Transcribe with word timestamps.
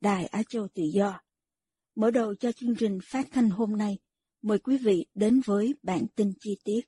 Đài 0.00 0.26
Á 0.26 0.42
Châu 0.48 0.68
Tự 0.74 0.82
Do. 0.94 1.20
Mở 1.94 2.10
đầu 2.10 2.34
cho 2.34 2.52
chương 2.52 2.76
trình 2.78 2.98
phát 3.04 3.26
thanh 3.32 3.50
hôm 3.50 3.76
nay, 3.76 3.98
mời 4.42 4.58
quý 4.58 4.78
vị 4.84 5.06
đến 5.14 5.40
với 5.46 5.74
bản 5.82 6.06
tin 6.16 6.32
chi 6.40 6.58
tiết. 6.64 6.80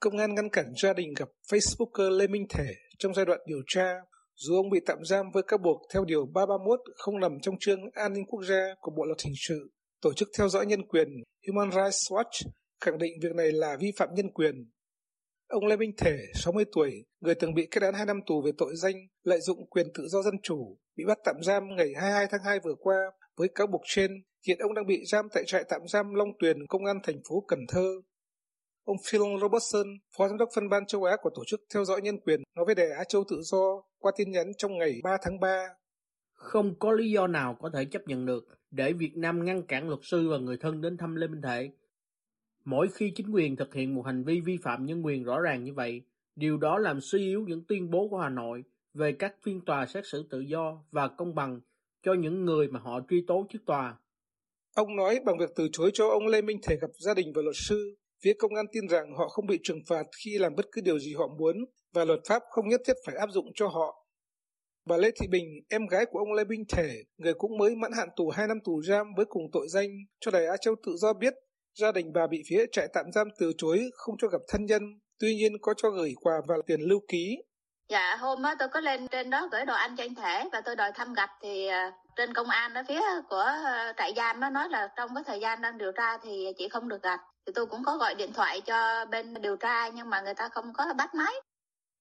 Công 0.00 0.18
an 0.18 0.34
ngăn 0.34 0.50
cản 0.50 0.72
gia 0.82 0.92
đình 0.92 1.14
gặp 1.16 1.28
Facebooker 1.50 2.10
Lê 2.10 2.26
Minh 2.26 2.46
Thể 2.48 2.74
trong 2.98 3.14
giai 3.14 3.24
đoạn 3.24 3.40
điều 3.46 3.62
tra, 3.66 3.94
dù 4.34 4.54
ông 4.54 4.70
bị 4.70 4.80
tạm 4.86 4.98
giam 5.04 5.26
với 5.34 5.42
các 5.46 5.60
buộc 5.60 5.82
theo 5.92 6.04
Điều 6.04 6.26
331 6.26 6.80
không 6.96 7.20
nằm 7.20 7.40
trong 7.42 7.54
chương 7.60 7.80
an 7.92 8.12
ninh 8.12 8.24
quốc 8.26 8.44
gia 8.44 8.74
của 8.80 8.90
Bộ 8.96 9.04
Luật 9.04 9.18
Hình 9.24 9.34
sự. 9.36 9.70
Tổ 10.00 10.12
chức 10.12 10.28
theo 10.38 10.48
dõi 10.48 10.66
nhân 10.66 10.86
quyền 10.88 11.08
Human 11.46 11.70
Rights 11.70 12.12
Watch 12.12 12.50
khẳng 12.80 12.98
định 12.98 13.12
việc 13.22 13.34
này 13.36 13.52
là 13.52 13.76
vi 13.80 13.92
phạm 13.96 14.08
nhân 14.14 14.32
quyền. 14.32 14.70
Ông 15.48 15.66
Lê 15.66 15.76
Minh 15.76 15.92
Thể, 15.96 16.18
60 16.34 16.64
tuổi, 16.72 17.04
người 17.20 17.34
từng 17.34 17.54
bị 17.54 17.68
kết 17.70 17.82
án 17.82 17.94
2 17.94 18.06
năm 18.06 18.20
tù 18.26 18.42
về 18.42 18.50
tội 18.58 18.76
danh 18.76 18.94
lợi 19.22 19.40
dụng 19.40 19.66
quyền 19.70 19.86
tự 19.94 20.06
do 20.08 20.22
dân 20.22 20.34
chủ, 20.42 20.78
bị 20.96 21.04
bắt 21.04 21.18
tạm 21.24 21.36
giam 21.42 21.76
ngày 21.76 21.92
22 22.00 22.26
tháng 22.30 22.40
2 22.44 22.60
vừa 22.64 22.74
qua 22.80 22.96
với 23.36 23.48
cáo 23.54 23.66
buộc 23.66 23.80
trên. 23.84 24.10
Hiện 24.46 24.58
ông 24.58 24.74
đang 24.74 24.86
bị 24.86 25.04
giam 25.06 25.28
tại 25.34 25.44
trại 25.46 25.64
tạm 25.68 25.80
giam 25.88 26.14
Long 26.14 26.28
Tuyền, 26.38 26.66
Công 26.66 26.84
an 26.84 27.00
thành 27.02 27.20
phố 27.28 27.44
Cần 27.48 27.58
Thơ. 27.68 28.00
Ông 28.84 28.96
Phil 29.10 29.22
Robertson, 29.40 29.86
Phó 30.16 30.28
Giám 30.28 30.38
đốc 30.38 30.48
phân 30.54 30.68
ban 30.68 30.86
châu 30.86 31.04
Á 31.04 31.16
của 31.22 31.30
Tổ 31.34 31.42
chức 31.46 31.60
Theo 31.74 31.84
dõi 31.84 32.00
Nhân 32.02 32.18
quyền, 32.20 32.42
nói 32.56 32.64
với 32.64 32.74
Đài 32.74 32.90
Á 32.90 33.04
Châu 33.04 33.24
Tự 33.30 33.40
do 33.42 33.82
qua 33.98 34.12
tin 34.16 34.30
nhắn 34.30 34.46
trong 34.58 34.78
ngày 34.78 35.00
3 35.04 35.16
tháng 35.22 35.40
3. 35.40 35.68
Không 36.32 36.78
có 36.78 36.92
lý 36.92 37.10
do 37.10 37.26
nào 37.26 37.56
có 37.60 37.70
thể 37.74 37.84
chấp 37.84 38.02
nhận 38.06 38.26
được 38.26 38.44
để 38.70 38.92
Việt 38.92 39.12
Nam 39.16 39.44
ngăn 39.44 39.66
cản 39.66 39.88
luật 39.88 40.00
sư 40.02 40.28
và 40.30 40.38
người 40.38 40.56
thân 40.60 40.80
đến 40.80 40.96
thăm 40.96 41.14
Lê 41.14 41.26
Minh 41.26 41.42
Thể. 41.42 41.70
Mỗi 42.64 42.88
khi 42.94 43.12
chính 43.14 43.34
quyền 43.34 43.56
thực 43.56 43.74
hiện 43.74 43.94
một 43.94 44.02
hành 44.02 44.24
vi 44.24 44.40
vi 44.40 44.56
phạm 44.62 44.86
nhân 44.86 45.06
quyền 45.06 45.24
rõ 45.24 45.40
ràng 45.40 45.64
như 45.64 45.74
vậy, 45.74 46.02
điều 46.36 46.56
đó 46.56 46.78
làm 46.78 47.00
suy 47.00 47.18
yếu 47.18 47.44
những 47.48 47.64
tuyên 47.68 47.90
bố 47.90 48.08
của 48.08 48.18
Hà 48.18 48.28
Nội 48.28 48.64
về 48.94 49.12
các 49.18 49.34
phiên 49.42 49.60
tòa 49.64 49.86
xét 49.86 50.04
xử 50.06 50.26
tự 50.30 50.40
do 50.40 50.84
và 50.90 51.08
công 51.08 51.34
bằng 51.34 51.60
cho 52.02 52.14
những 52.14 52.44
người 52.44 52.68
mà 52.68 52.80
họ 52.80 53.00
truy 53.10 53.24
tố 53.26 53.46
trước 53.50 53.58
tòa. 53.66 53.98
Ông 54.74 54.96
nói 54.96 55.20
bằng 55.24 55.38
việc 55.38 55.50
từ 55.56 55.68
chối 55.72 55.90
cho 55.94 56.08
ông 56.08 56.26
Lê 56.26 56.42
Minh 56.42 56.58
Thể 56.62 56.76
gặp 56.80 56.90
gia 56.98 57.14
đình 57.14 57.32
và 57.34 57.42
luật 57.42 57.56
sư, 57.58 57.96
phía 58.22 58.32
công 58.38 58.54
an 58.54 58.66
tin 58.72 58.88
rằng 58.88 59.14
họ 59.16 59.28
không 59.28 59.46
bị 59.46 59.58
trừng 59.62 59.80
phạt 59.88 60.06
khi 60.24 60.38
làm 60.38 60.54
bất 60.54 60.66
cứ 60.72 60.80
điều 60.80 60.98
gì 60.98 61.14
họ 61.14 61.28
muốn 61.38 61.56
và 61.92 62.04
luật 62.04 62.20
pháp 62.28 62.42
không 62.50 62.68
nhất 62.68 62.80
thiết 62.86 62.96
phải 63.06 63.16
áp 63.16 63.30
dụng 63.30 63.46
cho 63.54 63.68
họ. 63.68 64.06
Bà 64.86 64.96
Lê 64.96 65.10
Thị 65.10 65.26
Bình, 65.30 65.44
em 65.68 65.86
gái 65.86 66.06
của 66.06 66.18
ông 66.18 66.32
Lê 66.32 66.44
Minh 66.44 66.64
Thể, 66.68 67.02
người 67.16 67.34
cũng 67.34 67.58
mới 67.58 67.76
mãn 67.76 67.92
hạn 67.92 68.08
tù 68.16 68.30
2 68.30 68.48
năm 68.48 68.58
tù 68.64 68.82
giam 68.82 69.06
với 69.16 69.26
cùng 69.28 69.42
tội 69.52 69.66
danh, 69.68 69.88
cho 70.20 70.30
Đài 70.30 70.46
Á 70.46 70.56
Châu 70.60 70.74
tự 70.86 70.92
do 70.96 71.12
biết 71.12 71.34
gia 71.74 71.92
đình 71.92 72.12
bà 72.14 72.26
bị 72.26 72.42
phía 72.48 72.64
trại 72.72 72.88
tạm 72.94 73.12
giam 73.12 73.28
từ 73.38 73.52
chối 73.58 73.90
không 73.94 74.14
cho 74.18 74.28
gặp 74.28 74.40
thân 74.48 74.64
nhân, 74.64 74.82
tuy 75.18 75.34
nhiên 75.34 75.52
có 75.62 75.74
cho 75.76 75.90
gửi 75.90 76.14
quà 76.20 76.34
và 76.48 76.54
tiền 76.66 76.80
lưu 76.80 77.00
ký. 77.08 77.36
Dạ, 77.88 78.16
hôm 78.16 78.42
đó 78.42 78.54
tôi 78.58 78.68
có 78.68 78.80
lên 78.80 79.08
trên 79.08 79.30
đó 79.30 79.48
gửi 79.52 79.64
đồ 79.64 79.74
ăn 79.74 79.96
cho 79.96 80.04
anh 80.04 80.14
Thể 80.14 80.48
và 80.52 80.60
tôi 80.60 80.76
đòi 80.76 80.92
thăm 80.94 81.14
gặp 81.14 81.30
thì 81.42 81.68
trên 82.16 82.34
công 82.34 82.48
an 82.48 82.74
ở 82.74 82.82
phía 82.88 83.00
của 83.28 83.52
trại 83.96 84.12
giam 84.16 84.40
nó 84.40 84.50
nói 84.50 84.68
là 84.68 84.88
trong 84.96 85.10
cái 85.14 85.24
thời 85.26 85.40
gian 85.40 85.62
đang 85.62 85.78
điều 85.78 85.92
tra 85.92 86.18
thì 86.18 86.46
chị 86.58 86.68
không 86.68 86.88
được 86.88 87.02
gặp. 87.02 87.20
Thì 87.46 87.52
tôi 87.54 87.66
cũng 87.66 87.82
có 87.84 87.96
gọi 87.96 88.14
điện 88.14 88.32
thoại 88.32 88.60
cho 88.60 89.04
bên 89.10 89.34
điều 89.42 89.56
tra 89.56 89.88
nhưng 89.88 90.10
mà 90.10 90.20
người 90.20 90.34
ta 90.34 90.48
không 90.52 90.72
có 90.74 90.86
bắt 90.98 91.14
máy. 91.14 91.32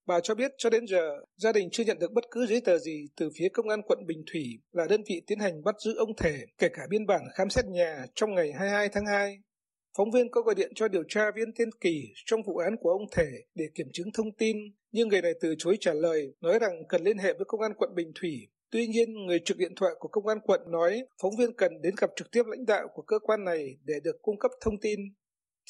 Bà 0.08 0.20
cho 0.20 0.36
biết 0.36 0.52
cho 0.58 0.70
đến 0.70 0.86
giờ, 0.88 1.10
gia 1.38 1.52
đình 1.52 1.70
chưa 1.72 1.84
nhận 1.84 2.00
được 2.00 2.12
bất 2.12 2.24
cứ 2.32 2.46
giấy 2.46 2.62
tờ 2.66 2.78
gì 2.78 3.06
từ 3.18 3.30
phía 3.38 3.48
công 3.54 3.70
an 3.70 3.82
quận 3.82 4.00
Bình 4.08 4.24
Thủy 4.32 4.44
là 4.72 4.86
đơn 4.90 5.02
vị 5.10 5.22
tiến 5.28 5.40
hành 5.40 5.64
bắt 5.64 5.76
giữ 5.80 5.96
ông 5.98 6.16
Thể, 6.18 6.46
kể 6.58 6.68
cả 6.74 6.82
biên 6.90 7.06
bản 7.08 7.22
khám 7.36 7.50
xét 7.50 7.66
nhà 7.66 8.06
trong 8.16 8.36
ngày 8.36 8.52
22 8.52 8.90
tháng 8.90 9.06
2. 9.06 9.38
Phóng 9.98 10.12
viên 10.12 10.32
có 10.32 10.42
gọi 10.42 10.56
điện 10.56 10.72
cho 10.76 10.88
điều 10.88 11.04
tra 11.10 11.32
viên 11.36 11.54
Tiên 11.54 11.70
Kỳ 11.82 12.14
trong 12.26 12.44
vụ 12.44 12.58
án 12.58 12.76
của 12.78 12.90
ông 12.90 13.10
Thể 13.12 13.28
để 13.56 13.66
kiểm 13.76 13.88
chứng 13.94 14.08
thông 14.14 14.32
tin, 14.32 14.58
nhưng 14.92 15.08
người 15.08 15.22
này 15.22 15.34
từ 15.42 15.56
chối 15.58 15.78
trả 15.80 15.94
lời, 15.94 16.34
nói 16.42 16.60
rằng 16.60 16.84
cần 16.90 17.04
liên 17.04 17.18
hệ 17.18 17.34
với 17.34 17.46
công 17.48 17.62
an 17.62 17.74
quận 17.78 17.96
Bình 17.96 18.12
Thủy. 18.16 18.48
Tuy 18.72 18.88
nhiên, 18.88 19.26
người 19.26 19.40
trực 19.46 19.58
điện 19.58 19.76
thoại 19.76 19.94
của 20.00 20.08
công 20.08 20.28
an 20.28 20.40
quận 20.44 20.62
nói 20.72 21.06
phóng 21.22 21.36
viên 21.40 21.54
cần 21.54 21.82
đến 21.82 21.94
gặp 21.98 22.10
trực 22.16 22.32
tiếp 22.32 22.44
lãnh 22.46 22.66
đạo 22.66 22.88
của 22.94 23.02
cơ 23.02 23.20
quan 23.20 23.44
này 23.44 23.78
để 23.84 23.94
được 24.04 24.22
cung 24.22 24.40
cấp 24.40 24.52
thông 24.62 24.80
tin. 24.80 25.00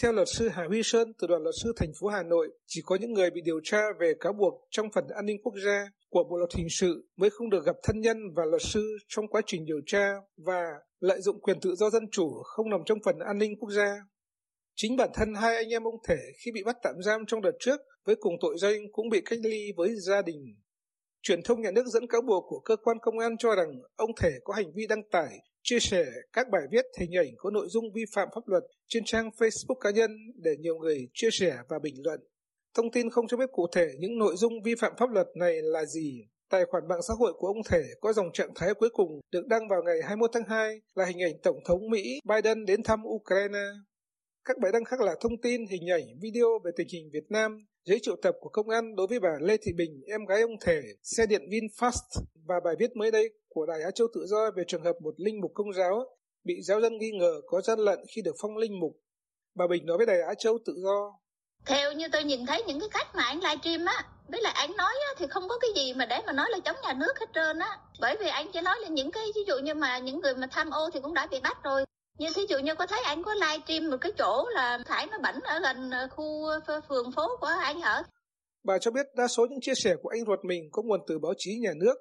Theo 0.01 0.11
luật 0.11 0.27
sư 0.27 0.49
Hà 0.49 0.65
Huy 0.67 0.83
Sơn 0.83 1.13
từ 1.19 1.27
đoàn 1.27 1.43
luật 1.43 1.55
sư 1.63 1.73
thành 1.77 1.91
phố 1.99 2.07
Hà 2.07 2.23
Nội, 2.23 2.49
chỉ 2.67 2.81
có 2.85 2.97
những 3.01 3.13
người 3.13 3.29
bị 3.31 3.41
điều 3.41 3.59
tra 3.63 3.81
về 3.99 4.13
cáo 4.19 4.33
buộc 4.33 4.67
trong 4.71 4.87
phần 4.93 5.07
an 5.15 5.25
ninh 5.25 5.37
quốc 5.43 5.53
gia 5.65 5.87
của 6.09 6.23
Bộ 6.29 6.37
luật 6.37 6.49
hình 6.55 6.69
sự 6.69 7.07
mới 7.17 7.29
không 7.29 7.49
được 7.49 7.65
gặp 7.65 7.75
thân 7.83 8.01
nhân 8.01 8.17
và 8.35 8.45
luật 8.45 8.61
sư 8.61 8.97
trong 9.07 9.27
quá 9.27 9.41
trình 9.45 9.65
điều 9.65 9.81
tra 9.85 10.13
và 10.37 10.63
lợi 10.99 11.21
dụng 11.21 11.41
quyền 11.41 11.59
tự 11.59 11.75
do 11.75 11.89
dân 11.89 12.09
chủ 12.11 12.41
không 12.43 12.69
nằm 12.69 12.79
trong 12.85 12.99
phần 13.05 13.19
an 13.19 13.37
ninh 13.37 13.55
quốc 13.59 13.69
gia. 13.71 13.95
Chính 14.75 14.95
bản 14.95 15.09
thân 15.13 15.33
hai 15.35 15.55
anh 15.55 15.69
em 15.69 15.83
ông 15.83 16.01
Thể 16.07 16.17
khi 16.37 16.51
bị 16.51 16.63
bắt 16.63 16.77
tạm 16.83 16.95
giam 17.05 17.25
trong 17.27 17.41
đợt 17.41 17.55
trước 17.59 17.81
với 18.05 18.15
cùng 18.15 18.33
tội 18.41 18.55
danh 18.61 18.91
cũng 18.91 19.09
bị 19.09 19.21
cách 19.25 19.39
ly 19.43 19.71
với 19.77 19.95
gia 19.95 20.21
đình. 20.21 20.55
Truyền 21.21 21.41
thông 21.43 21.61
nhà 21.61 21.71
nước 21.71 21.85
dẫn 21.85 22.07
cáo 22.07 22.21
buộc 22.21 22.43
của 22.47 22.59
cơ 22.59 22.75
quan 22.75 22.97
công 23.01 23.19
an 23.19 23.37
cho 23.37 23.55
rằng 23.55 23.81
ông 23.95 24.11
Thể 24.21 24.29
có 24.43 24.53
hành 24.53 24.73
vi 24.75 24.87
đăng 24.87 25.03
tải, 25.11 25.39
chia 25.63 25.79
sẻ 25.79 26.05
các 26.33 26.49
bài 26.49 26.61
viết 26.71 26.85
hình 26.99 27.11
ảnh 27.17 27.33
có 27.37 27.49
nội 27.49 27.67
dung 27.69 27.85
vi 27.93 28.01
phạm 28.15 28.27
pháp 28.35 28.41
luật 28.47 28.63
trên 28.87 29.03
trang 29.05 29.29
Facebook 29.37 29.79
cá 29.79 29.89
nhân 29.89 30.11
để 30.35 30.51
nhiều 30.59 30.75
người 30.75 31.07
chia 31.13 31.29
sẻ 31.31 31.57
và 31.69 31.79
bình 31.79 31.95
luận. 32.03 32.19
Thông 32.73 32.91
tin 32.91 33.09
không 33.09 33.27
cho 33.27 33.37
biết 33.37 33.51
cụ 33.51 33.67
thể 33.71 33.87
những 33.99 34.17
nội 34.17 34.35
dung 34.35 34.53
vi 34.63 34.75
phạm 34.75 34.93
pháp 34.97 35.09
luật 35.09 35.27
này 35.35 35.61
là 35.61 35.85
gì. 35.85 36.27
Tài 36.49 36.65
khoản 36.65 36.87
mạng 36.87 37.01
xã 37.07 37.13
hội 37.19 37.33
của 37.37 37.47
ông 37.47 37.63
Thể 37.69 37.83
có 38.01 38.13
dòng 38.13 38.31
trạng 38.33 38.53
thái 38.55 38.73
cuối 38.73 38.89
cùng 38.93 39.19
được 39.31 39.47
đăng 39.47 39.67
vào 39.67 39.83
ngày 39.85 39.97
21 40.03 40.29
tháng 40.33 40.43
2 40.47 40.81
là 40.95 41.05
hình 41.05 41.21
ảnh 41.21 41.33
Tổng 41.43 41.57
thống 41.65 41.89
Mỹ 41.89 42.19
Biden 42.25 42.65
đến 42.65 42.83
thăm 42.83 42.99
Ukraine. 43.05 43.65
Các 44.45 44.57
bài 44.57 44.71
đăng 44.71 44.85
khác 44.85 45.01
là 45.01 45.15
thông 45.21 45.37
tin, 45.41 45.65
hình 45.67 45.89
ảnh, 45.91 46.19
video 46.21 46.47
về 46.65 46.71
tình 46.75 46.87
hình 46.93 47.09
Việt 47.13 47.25
Nam, 47.29 47.65
giấy 47.85 47.99
triệu 48.01 48.15
tập 48.21 48.35
của 48.39 48.49
công 48.49 48.69
an 48.69 48.95
đối 48.95 49.07
với 49.07 49.19
bà 49.19 49.29
Lê 49.41 49.57
Thị 49.57 49.71
Bình, 49.77 50.01
em 50.07 50.25
gái 50.25 50.41
ông 50.41 50.57
Thể, 50.61 50.81
xe 51.03 51.25
điện 51.25 51.41
VinFast 51.49 52.21
và 52.47 52.55
bài 52.65 52.75
viết 52.79 52.95
mới 52.95 53.11
đây 53.11 53.29
của 53.49 53.65
Đài 53.65 53.81
Á 53.81 53.91
Châu 53.91 54.07
Tự 54.13 54.25
Do 54.25 54.51
về 54.55 54.63
trường 54.67 54.83
hợp 54.83 54.93
một 55.03 55.13
linh 55.17 55.41
mục 55.41 55.51
công 55.53 55.73
giáo 55.73 56.17
bị 56.43 56.61
giáo 56.61 56.81
dân 56.81 56.97
nghi 56.97 57.11
ngờ 57.11 57.41
có 57.47 57.61
gian 57.61 57.79
lận 57.79 57.99
khi 58.15 58.21
được 58.21 58.35
phong 58.41 58.57
linh 58.57 58.79
mục. 58.79 58.91
Bà 59.55 59.67
Bình 59.67 59.85
nói 59.85 59.97
với 59.97 60.05
Đài 60.05 60.21
Á 60.27 60.33
Châu 60.33 60.57
Tự 60.65 60.73
Do. 60.83 61.19
Theo 61.65 61.93
như 61.93 62.07
tôi 62.11 62.23
nhìn 62.23 62.45
thấy 62.45 62.63
những 62.63 62.79
cái 62.79 62.89
cách 62.93 63.07
mà 63.15 63.23
anh 63.23 63.39
livestream 63.39 63.85
á, 63.85 64.05
với 64.27 64.41
lại 64.41 64.53
anh 64.55 64.77
nói 64.77 64.93
á, 65.07 65.13
thì 65.17 65.25
không 65.29 65.47
có 65.49 65.57
cái 65.59 65.69
gì 65.75 65.93
mà 65.93 66.05
để 66.05 66.21
mà 66.25 66.33
nói 66.33 66.47
là 66.51 66.59
chống 66.65 66.77
nhà 66.83 66.93
nước 66.93 67.19
hết 67.19 67.29
trơn 67.33 67.59
á. 67.59 67.77
Bởi 68.01 68.17
vì 68.19 68.27
anh 68.27 68.47
chỉ 68.53 68.61
nói 68.61 68.75
là 68.81 68.87
những 68.87 69.11
cái 69.11 69.23
ví 69.35 69.41
dụ 69.47 69.59
như 69.59 69.73
mà 69.73 69.97
những 69.97 70.19
người 70.21 70.35
mà 70.35 70.47
tham 70.51 70.69
ô 70.69 70.89
thì 70.93 70.99
cũng 71.03 71.13
đã 71.13 71.27
bị 71.27 71.39
bắt 71.43 71.57
rồi. 71.63 71.85
Như 72.19 72.27
thí 72.35 72.41
dụ 72.49 72.59
như 72.59 72.75
có 72.75 72.85
thấy 72.87 73.01
anh 73.05 73.23
có 73.23 73.33
livestream 73.33 73.91
một 73.91 73.97
cái 74.01 74.11
chỗ 74.17 74.45
là 74.53 74.79
thải 74.85 75.07
nó 75.11 75.17
bẩn 75.23 75.35
ở 75.43 75.59
gần 75.59 75.91
ờ, 75.91 76.07
khu 76.11 76.45
ờ, 76.45 76.81
phường 76.89 77.11
phố 77.11 77.37
của 77.39 77.47
anh 77.61 77.81
ở. 77.81 78.03
Bà 78.63 78.77
cho 78.77 78.91
biết 78.91 79.05
đa 79.15 79.27
số 79.27 79.45
những 79.49 79.61
chia 79.61 79.73
sẻ 79.75 79.95
của 80.01 80.09
anh 80.09 80.25
ruột 80.25 80.39
mình 80.43 80.69
có 80.71 80.81
nguồn 80.81 80.99
từ 81.07 81.19
báo 81.19 81.33
chí 81.37 81.59
nhà 81.59 81.71
nước. 81.75 81.95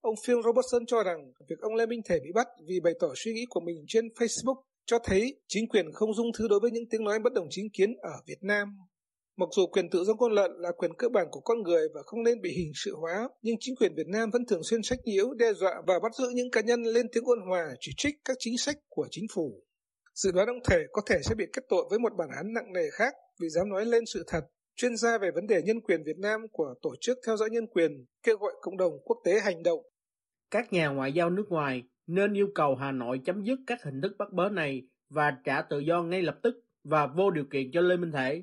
Ông 0.00 0.14
Phil 0.26 0.36
Robertson 0.44 0.86
cho 0.86 1.02
rằng 1.02 1.32
việc 1.48 1.58
ông 1.60 1.74
Lê 1.74 1.86
Minh 1.86 2.00
Thể 2.08 2.18
bị 2.24 2.30
bắt 2.34 2.46
vì 2.68 2.80
bày 2.80 2.92
tỏ 3.00 3.08
suy 3.16 3.32
nghĩ 3.32 3.44
của 3.50 3.60
mình 3.60 3.84
trên 3.88 4.08
Facebook 4.08 4.62
cho 4.86 4.98
thấy 5.04 5.40
chính 5.48 5.68
quyền 5.68 5.92
không 5.92 6.14
dung 6.14 6.30
thứ 6.38 6.48
đối 6.48 6.60
với 6.60 6.70
những 6.70 6.88
tiếng 6.90 7.04
nói 7.04 7.18
bất 7.18 7.32
đồng 7.32 7.46
chính 7.50 7.68
kiến 7.72 7.96
ở 8.02 8.12
Việt 8.26 8.38
Nam. 8.42 8.76
Mặc 9.40 9.48
dù 9.56 9.66
quyền 9.66 9.90
tự 9.90 10.04
do 10.04 10.14
ngôn 10.14 10.32
luận 10.32 10.50
là 10.58 10.72
quyền 10.76 10.94
cơ 10.98 11.08
bản 11.08 11.26
của 11.30 11.40
con 11.40 11.62
người 11.62 11.88
và 11.94 12.02
không 12.02 12.22
nên 12.22 12.40
bị 12.42 12.50
hình 12.56 12.72
sự 12.74 12.94
hóa, 12.96 13.28
nhưng 13.42 13.56
chính 13.60 13.76
quyền 13.76 13.94
Việt 13.94 14.06
Nam 14.06 14.30
vẫn 14.32 14.46
thường 14.46 14.62
xuyên 14.62 14.82
sách 14.82 14.98
nhiễu, 15.04 15.34
đe 15.34 15.52
dọa 15.52 15.82
và 15.86 15.94
bắt 16.02 16.12
giữ 16.18 16.24
những 16.34 16.50
cá 16.50 16.60
nhân 16.60 16.82
lên 16.82 17.06
tiếng 17.12 17.24
ôn 17.24 17.38
hòa, 17.48 17.68
chỉ 17.80 17.92
trích 17.96 18.14
các 18.24 18.36
chính 18.38 18.58
sách 18.58 18.76
của 18.88 19.06
chính 19.10 19.24
phủ. 19.34 19.62
Dự 20.14 20.32
đoán 20.32 20.46
ông 20.46 20.58
Thể 20.70 20.76
có 20.92 21.02
thể 21.06 21.16
sẽ 21.22 21.34
bị 21.34 21.44
kết 21.52 21.62
tội 21.68 21.84
với 21.90 21.98
một 21.98 22.12
bản 22.18 22.28
án 22.36 22.52
nặng 22.52 22.72
nề 22.72 22.90
khác 22.92 23.14
vì 23.40 23.48
dám 23.48 23.68
nói 23.68 23.86
lên 23.86 24.04
sự 24.06 24.24
thật, 24.26 24.40
chuyên 24.76 24.96
gia 24.96 25.18
về 25.18 25.30
vấn 25.34 25.46
đề 25.46 25.62
nhân 25.62 25.80
quyền 25.80 26.02
Việt 26.06 26.18
Nam 26.18 26.40
của 26.52 26.74
Tổ 26.82 26.94
chức 27.00 27.18
Theo 27.26 27.36
dõi 27.36 27.50
Nhân 27.50 27.66
quyền, 27.66 27.90
kêu 28.22 28.36
gọi 28.36 28.52
cộng 28.60 28.76
đồng 28.76 28.92
quốc 29.04 29.16
tế 29.24 29.40
hành 29.40 29.62
động. 29.62 29.80
Các 30.50 30.72
nhà 30.72 30.88
ngoại 30.88 31.12
giao 31.12 31.30
nước 31.30 31.46
ngoài 31.48 31.82
nên 32.06 32.32
yêu 32.32 32.48
cầu 32.54 32.74
Hà 32.74 32.92
Nội 32.92 33.20
chấm 33.24 33.44
dứt 33.44 33.58
các 33.66 33.78
hình 33.84 34.00
thức 34.02 34.12
bắt 34.18 34.28
bớ 34.32 34.48
này 34.48 34.82
và 35.10 35.32
trả 35.44 35.62
tự 35.70 35.78
do 35.78 36.02
ngay 36.02 36.22
lập 36.22 36.38
tức 36.42 36.54
và 36.84 37.06
vô 37.16 37.30
điều 37.30 37.44
kiện 37.52 37.70
cho 37.72 37.80
Lê 37.80 37.96
Minh 37.96 38.12
Thể. 38.12 38.42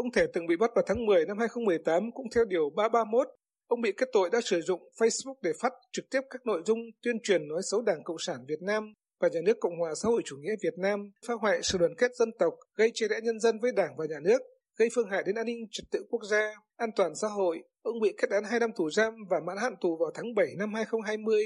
Ông 0.00 0.12
Thể 0.12 0.26
từng 0.32 0.46
bị 0.46 0.56
bắt 0.56 0.70
vào 0.74 0.84
tháng 0.86 1.06
10 1.06 1.26
năm 1.26 1.38
2018 1.38 2.10
cũng 2.14 2.26
theo 2.34 2.44
điều 2.44 2.70
331. 2.76 3.28
Ông 3.66 3.80
bị 3.80 3.92
kết 3.92 4.08
tội 4.12 4.30
đã 4.32 4.40
sử 4.44 4.60
dụng 4.60 4.80
Facebook 4.98 5.34
để 5.42 5.52
phát 5.60 5.72
trực 5.92 6.04
tiếp 6.10 6.20
các 6.30 6.46
nội 6.46 6.62
dung 6.66 6.78
tuyên 7.02 7.16
truyền 7.22 7.48
nói 7.48 7.62
xấu 7.70 7.82
Đảng 7.82 8.04
Cộng 8.04 8.16
sản 8.18 8.36
Việt 8.48 8.62
Nam 8.62 8.94
và 9.20 9.28
nhà 9.28 9.40
nước 9.44 9.56
Cộng 9.60 9.78
hòa 9.78 9.94
xã 10.02 10.08
hội 10.08 10.22
chủ 10.24 10.36
nghĩa 10.36 10.54
Việt 10.62 10.78
Nam, 10.78 11.10
phá 11.26 11.34
hoại 11.34 11.60
sự 11.62 11.78
đoàn 11.78 11.94
kết 11.98 12.10
dân 12.16 12.28
tộc, 12.38 12.54
gây 12.76 12.90
chia 12.94 13.08
rẽ 13.08 13.20
nhân 13.22 13.40
dân 13.40 13.58
với 13.58 13.72
Đảng 13.72 13.96
và 13.96 14.06
nhà 14.10 14.20
nước, 14.22 14.38
gây 14.78 14.88
phương 14.94 15.08
hại 15.10 15.22
đến 15.26 15.34
an 15.34 15.46
ninh 15.46 15.66
trật 15.70 15.84
tự 15.90 16.04
quốc 16.10 16.22
gia, 16.30 16.54
an 16.76 16.90
toàn 16.96 17.14
xã 17.14 17.28
hội. 17.28 17.62
Ông 17.82 18.00
bị 18.00 18.14
kết 18.18 18.30
án 18.30 18.44
2 18.44 18.60
năm 18.60 18.70
tù 18.76 18.90
giam 18.90 19.14
và 19.30 19.40
mãn 19.46 19.56
hạn 19.56 19.74
tù 19.80 19.96
vào 19.96 20.10
tháng 20.14 20.34
7 20.34 20.46
năm 20.58 20.74
2020. 20.74 21.44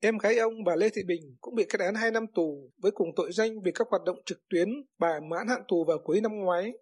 Em 0.00 0.18
gái 0.18 0.38
ông, 0.38 0.64
bà 0.64 0.76
Lê 0.76 0.88
Thị 0.88 1.02
Bình, 1.06 1.36
cũng 1.40 1.54
bị 1.54 1.64
kết 1.68 1.80
án 1.80 1.94
2 1.94 2.10
năm 2.10 2.26
tù 2.34 2.70
với 2.82 2.92
cùng 2.92 3.08
tội 3.16 3.32
danh 3.32 3.62
vì 3.64 3.72
các 3.74 3.86
hoạt 3.90 4.02
động 4.06 4.16
trực 4.26 4.38
tuyến. 4.50 4.68
Bà 4.98 5.20
mãn 5.30 5.48
hạn 5.48 5.62
tù 5.68 5.84
vào 5.84 5.98
cuối 6.04 6.20
năm 6.20 6.32
ngoái. 6.36 6.72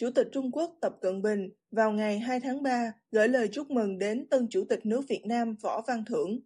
Chủ 0.00 0.10
tịch 0.10 0.28
Trung 0.32 0.50
Quốc 0.52 0.76
Tập 0.80 0.92
Cận 1.00 1.22
Bình 1.22 1.50
vào 1.70 1.92
ngày 1.92 2.18
2 2.18 2.40
tháng 2.40 2.62
3 2.62 2.92
gửi 3.12 3.28
lời 3.28 3.48
chúc 3.48 3.70
mừng 3.70 3.98
đến 3.98 4.26
tân 4.30 4.46
Chủ 4.50 4.64
tịch 4.68 4.86
nước 4.86 5.00
Việt 5.08 5.26
Nam 5.26 5.54
Võ 5.62 5.82
Văn 5.86 6.04
Thưởng. 6.04 6.40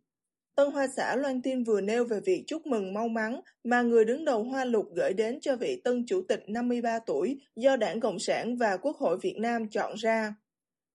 Tân 0.57 0.71
Hoa 0.71 0.87
xã 0.97 1.17
Loan 1.17 1.43
Tin 1.43 1.65
vừa 1.65 1.81
nêu 1.81 2.05
về 2.05 2.21
việc 2.21 2.45
chúc 2.47 2.67
mừng 2.67 2.95
mau 2.95 3.09
mắn 3.09 3.41
mà 3.65 3.83
người 3.83 4.05
đứng 4.05 4.25
đầu 4.25 4.45
Hoa 4.45 4.65
Lục 4.65 4.87
gửi 4.95 5.13
đến 5.13 5.39
cho 5.41 5.57
vị 5.57 5.81
tân 5.85 6.05
Chủ 6.07 6.23
tịch 6.29 6.41
53 6.49 6.99
tuổi 6.99 7.41
do 7.57 7.77
Đảng 7.77 8.01
Cộng 8.01 8.19
sản 8.19 8.57
và 8.57 8.77
Quốc 8.77 8.97
hội 8.97 9.19
Việt 9.23 9.37
Nam 9.39 9.69
chọn 9.69 9.95
ra. 9.95 10.35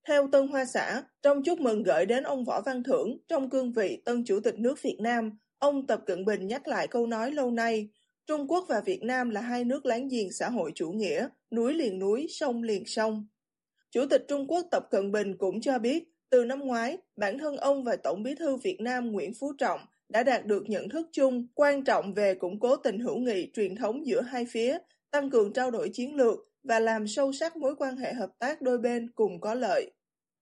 Theo 0.08 0.28
Tân 0.32 0.48
Hoa 0.48 0.64
xã, 0.74 1.02
trong 1.22 1.42
chúc 1.42 1.60
mừng 1.60 1.82
gửi 1.82 2.06
đến 2.06 2.22
ông 2.22 2.44
Võ 2.44 2.60
Văn 2.60 2.82
Thưởng 2.82 3.18
trong 3.28 3.50
cương 3.50 3.72
vị 3.72 4.02
tân 4.04 4.24
Chủ 4.24 4.40
tịch 4.40 4.58
nước 4.58 4.82
Việt 4.82 4.96
Nam, 5.00 5.38
ông 5.58 5.86
Tập 5.86 6.00
Cận 6.06 6.24
Bình 6.24 6.46
nhắc 6.46 6.68
lại 6.68 6.86
câu 6.88 7.06
nói 7.06 7.30
lâu 7.30 7.50
nay, 7.50 7.88
Trung 8.30 8.50
Quốc 8.50 8.64
và 8.68 8.80
Việt 8.80 9.02
Nam 9.02 9.30
là 9.30 9.40
hai 9.40 9.64
nước 9.64 9.86
láng 9.86 10.08
giềng 10.08 10.32
xã 10.32 10.48
hội 10.48 10.72
chủ 10.74 10.90
nghĩa, 10.90 11.28
núi 11.50 11.74
liền 11.74 11.98
núi, 11.98 12.26
sông 12.30 12.62
liền 12.62 12.84
sông. 12.86 13.26
Chủ 13.90 14.04
tịch 14.10 14.24
Trung 14.28 14.46
Quốc 14.48 14.66
Tập 14.70 14.82
Cận 14.90 15.12
Bình 15.12 15.36
cũng 15.38 15.60
cho 15.60 15.78
biết, 15.78 16.04
từ 16.30 16.44
năm 16.44 16.60
ngoái, 16.60 16.98
bản 17.16 17.38
thân 17.38 17.56
ông 17.56 17.84
và 17.84 17.96
Tổng 17.96 18.22
bí 18.22 18.34
thư 18.34 18.56
Việt 18.56 18.80
Nam 18.80 19.12
Nguyễn 19.12 19.32
Phú 19.40 19.52
Trọng 19.58 19.80
đã 20.08 20.22
đạt 20.22 20.46
được 20.46 20.62
nhận 20.66 20.88
thức 20.88 21.08
chung 21.12 21.46
quan 21.54 21.84
trọng 21.84 22.14
về 22.14 22.34
củng 22.34 22.60
cố 22.60 22.76
tình 22.76 22.98
hữu 22.98 23.16
nghị 23.16 23.50
truyền 23.54 23.76
thống 23.76 24.06
giữa 24.06 24.20
hai 24.22 24.46
phía, 24.50 24.78
tăng 25.10 25.30
cường 25.30 25.52
trao 25.52 25.70
đổi 25.70 25.90
chiến 25.92 26.16
lược 26.16 26.38
và 26.62 26.80
làm 26.80 27.06
sâu 27.06 27.32
sắc 27.32 27.56
mối 27.56 27.76
quan 27.76 27.96
hệ 27.96 28.12
hợp 28.12 28.30
tác 28.38 28.62
đôi 28.62 28.78
bên 28.78 29.10
cùng 29.14 29.40
có 29.40 29.54
lợi. 29.54 29.90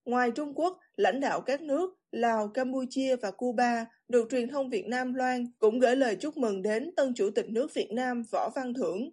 Ngoài 0.05 0.31
Trung 0.31 0.53
Quốc, 0.55 0.79
lãnh 0.95 1.19
đạo 1.19 1.41
các 1.41 1.61
nước 1.61 1.95
Lào, 2.11 2.47
Campuchia 2.47 3.15
và 3.15 3.31
Cuba 3.31 3.85
được 4.09 4.27
truyền 4.31 4.49
thông 4.49 4.69
Việt 4.69 4.87
Nam 4.87 5.13
loan 5.13 5.47
cũng 5.59 5.79
gửi 5.79 5.95
lời 5.95 6.15
chúc 6.15 6.37
mừng 6.37 6.61
đến 6.61 6.91
tân 6.95 7.13
Chủ 7.13 7.29
tịch 7.35 7.49
nước 7.49 7.73
Việt 7.73 7.91
Nam 7.91 8.23
Võ 8.31 8.49
Văn 8.55 8.73
Thưởng. 8.73 9.09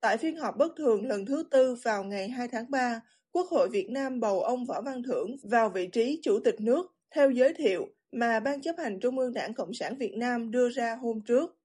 Tại 0.00 0.16
phiên 0.16 0.36
họp 0.36 0.56
bất 0.56 0.72
thường 0.76 1.06
lần 1.06 1.26
thứ 1.26 1.44
tư 1.50 1.74
vào 1.82 2.04
ngày 2.04 2.28
2 2.28 2.48
tháng 2.48 2.70
3, 2.70 3.00
Quốc 3.32 3.46
hội 3.50 3.68
Việt 3.68 3.90
Nam 3.90 4.20
bầu 4.20 4.40
ông 4.40 4.64
Võ 4.64 4.80
Văn 4.80 5.02
Thưởng 5.02 5.36
vào 5.42 5.68
vị 5.70 5.86
trí 5.86 6.20
Chủ 6.22 6.40
tịch 6.44 6.60
nước 6.60 6.94
theo 7.14 7.30
giới 7.30 7.54
thiệu 7.54 7.86
mà 8.12 8.40
Ban 8.40 8.62
chấp 8.62 8.74
hành 8.78 9.00
Trung 9.00 9.18
ương 9.18 9.32
Đảng 9.32 9.54
Cộng 9.54 9.74
sản 9.74 9.98
Việt 9.98 10.12
Nam 10.16 10.50
đưa 10.50 10.68
ra 10.68 10.96
hôm 10.96 11.20
trước. 11.20 11.58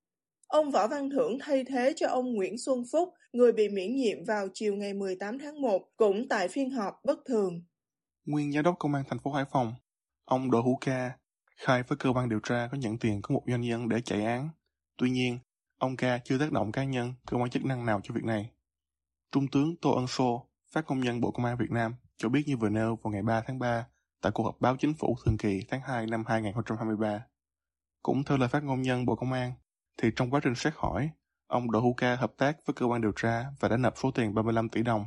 Ông 0.47 0.71
Võ 0.71 0.87
Văn 0.87 1.09
Thưởng 1.09 1.37
thay 1.41 1.63
thế 1.63 1.93
cho 1.95 2.07
ông 2.07 2.33
Nguyễn 2.33 2.57
Xuân 2.57 2.83
Phúc, 2.91 3.13
người 3.33 3.51
bị 3.51 3.69
miễn 3.69 3.95
nhiệm 3.95 4.23
vào 4.25 4.47
chiều 4.53 4.75
ngày 4.75 4.93
18 4.93 5.39
tháng 5.39 5.61
1, 5.61 5.89
cũng 5.97 6.27
tại 6.27 6.47
phiên 6.47 6.69
họp 6.69 6.99
bất 7.03 7.19
thường. 7.25 7.61
Nguyên 8.25 8.51
Giám 8.51 8.63
đốc 8.63 8.75
Công 8.79 8.93
an 8.93 9.03
thành 9.09 9.19
phố 9.19 9.31
Hải 9.31 9.45
Phòng, 9.51 9.73
ông 10.25 10.51
Đỗ 10.51 10.61
Hữu 10.61 10.77
Ca, 10.81 11.11
khai 11.65 11.83
với 11.83 11.97
cơ 11.97 12.09
quan 12.09 12.29
điều 12.29 12.39
tra 12.39 12.67
có 12.71 12.77
nhận 12.77 12.97
tiền 12.97 13.21
của 13.21 13.33
một 13.33 13.43
doanh 13.47 13.61
nhân 13.61 13.89
để 13.89 14.01
chạy 14.01 14.25
án. 14.25 14.49
Tuy 14.97 15.09
nhiên, 15.09 15.39
ông 15.79 15.97
Ca 15.97 16.17
chưa 16.17 16.37
tác 16.37 16.51
động 16.51 16.71
cá 16.71 16.83
nhân, 16.83 17.13
cơ 17.25 17.37
quan 17.37 17.49
chức 17.49 17.65
năng 17.65 17.85
nào 17.85 18.01
cho 18.03 18.13
việc 18.13 18.23
này. 18.23 18.51
Trung 19.31 19.47
tướng 19.47 19.75
Tô 19.81 19.91
Ân 19.91 20.07
Sô, 20.07 20.49
phát 20.71 20.85
công 20.85 20.99
nhân 20.99 21.21
Bộ 21.21 21.31
Công 21.31 21.45
an 21.45 21.57
Việt 21.57 21.71
Nam, 21.71 21.95
cho 22.17 22.29
biết 22.29 22.43
như 22.47 22.57
vừa 22.57 22.69
nêu 22.69 22.99
vào 23.03 23.11
ngày 23.11 23.21
3 23.21 23.41
tháng 23.47 23.59
3 23.59 23.87
tại 24.21 24.31
cuộc 24.31 24.43
họp 24.43 24.61
báo 24.61 24.77
chính 24.77 24.93
phủ 24.93 25.17
thường 25.25 25.37
kỳ 25.37 25.61
tháng 25.69 25.81
2 25.81 26.05
năm 26.07 26.23
2023. 26.27 27.25
Cũng 28.03 28.23
theo 28.23 28.37
lời 28.37 28.49
phát 28.49 28.63
ngôn 28.63 28.81
nhân 28.81 29.05
Bộ 29.05 29.15
Công 29.15 29.33
an, 29.33 29.53
thì 30.01 30.09
trong 30.15 30.29
quá 30.31 30.39
trình 30.43 30.55
xét 30.55 30.73
hỏi, 30.75 31.09
ông 31.47 31.71
Đỗ 31.71 31.79
Hữu 31.79 31.93
Ca 31.93 32.15
hợp 32.15 32.33
tác 32.37 32.57
với 32.65 32.73
cơ 32.73 32.85
quan 32.85 33.01
điều 33.01 33.11
tra 33.15 33.45
và 33.59 33.69
đã 33.69 33.77
nộp 33.77 33.93
số 33.97 34.11
tiền 34.11 34.33
35 34.33 34.69
tỷ 34.69 34.83
đồng. 34.83 35.05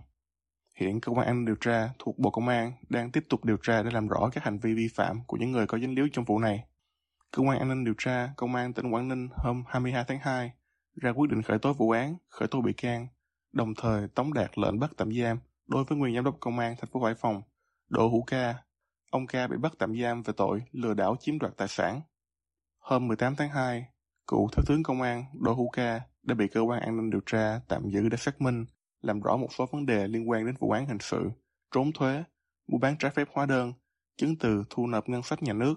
Hiện 0.80 1.00
cơ 1.00 1.12
quan 1.12 1.26
an 1.26 1.36
ninh 1.36 1.44
điều 1.44 1.56
tra 1.60 1.90
thuộc 1.98 2.18
Bộ 2.18 2.30
Công 2.30 2.48
an 2.48 2.72
đang 2.88 3.10
tiếp 3.10 3.24
tục 3.28 3.44
điều 3.44 3.56
tra 3.62 3.82
để 3.82 3.90
làm 3.90 4.08
rõ 4.08 4.30
các 4.32 4.44
hành 4.44 4.58
vi 4.58 4.74
vi 4.74 4.88
phạm 4.94 5.20
của 5.26 5.36
những 5.36 5.52
người 5.52 5.66
có 5.66 5.78
dính 5.78 5.94
líu 5.94 6.08
trong 6.12 6.24
vụ 6.24 6.38
này. 6.38 6.64
Cơ 7.30 7.42
quan 7.42 7.58
an 7.58 7.68
ninh 7.68 7.84
điều 7.84 7.94
tra 7.98 8.28
Công 8.36 8.54
an 8.54 8.72
tỉnh 8.72 8.90
Quảng 8.90 9.08
Ninh 9.08 9.28
hôm 9.32 9.64
22 9.68 10.04
tháng 10.08 10.18
2 10.18 10.52
ra 10.94 11.10
quyết 11.10 11.30
định 11.30 11.42
khởi 11.42 11.58
tố 11.58 11.72
vụ 11.72 11.90
án, 11.90 12.16
khởi 12.28 12.48
tố 12.48 12.60
bị 12.60 12.72
can, 12.72 13.06
đồng 13.52 13.74
thời 13.74 14.08
tống 14.08 14.32
đạt 14.32 14.58
lệnh 14.58 14.78
bắt 14.78 14.90
tạm 14.96 15.12
giam 15.12 15.38
đối 15.66 15.84
với 15.84 15.98
nguyên 15.98 16.14
giám 16.14 16.24
đốc 16.24 16.36
công 16.40 16.58
an 16.58 16.74
thành 16.78 16.90
phố 16.92 17.02
Hải 17.02 17.14
Phòng, 17.14 17.42
Đỗ 17.88 18.08
Hữu 18.08 18.22
Ca. 18.26 18.54
Ông 19.10 19.26
Ca 19.26 19.46
bị 19.46 19.56
bắt 19.56 19.72
tạm 19.78 20.00
giam 20.02 20.22
về 20.22 20.32
tội 20.36 20.62
lừa 20.72 20.94
đảo 20.94 21.16
chiếm 21.20 21.38
đoạt 21.38 21.52
tài 21.56 21.68
sản. 21.68 22.00
Hôm 22.78 23.08
18 23.08 23.36
tháng 23.36 23.48
2, 23.48 23.86
cựu 24.26 24.48
thiếu 24.48 24.64
tướng 24.66 24.82
công 24.82 25.02
an 25.02 25.24
Đỗ 25.40 25.54
Hữu 25.54 25.68
Ca 25.68 26.00
đã 26.22 26.34
bị 26.34 26.48
cơ 26.48 26.60
quan 26.60 26.80
an 26.80 26.96
ninh 26.96 27.10
điều 27.10 27.20
tra 27.26 27.60
tạm 27.68 27.88
giữ 27.88 28.08
để 28.08 28.16
xác 28.16 28.40
minh, 28.40 28.64
làm 29.06 29.20
rõ 29.20 29.36
một 29.36 29.48
số 29.58 29.66
vấn 29.72 29.86
đề 29.86 30.08
liên 30.08 30.30
quan 30.30 30.46
đến 30.46 30.54
vụ 30.58 30.70
án 30.70 30.86
hình 30.86 30.98
sự, 31.00 31.30
trốn 31.74 31.92
thuế, 31.92 32.24
mua 32.68 32.78
bán 32.78 32.96
trái 32.98 33.10
phép 33.10 33.28
hóa 33.32 33.46
đơn, 33.46 33.72
chứng 34.16 34.36
từ 34.36 34.64
thu 34.70 34.86
nộp 34.86 35.08
ngân 35.08 35.22
sách 35.22 35.42
nhà 35.42 35.52
nước, 35.52 35.74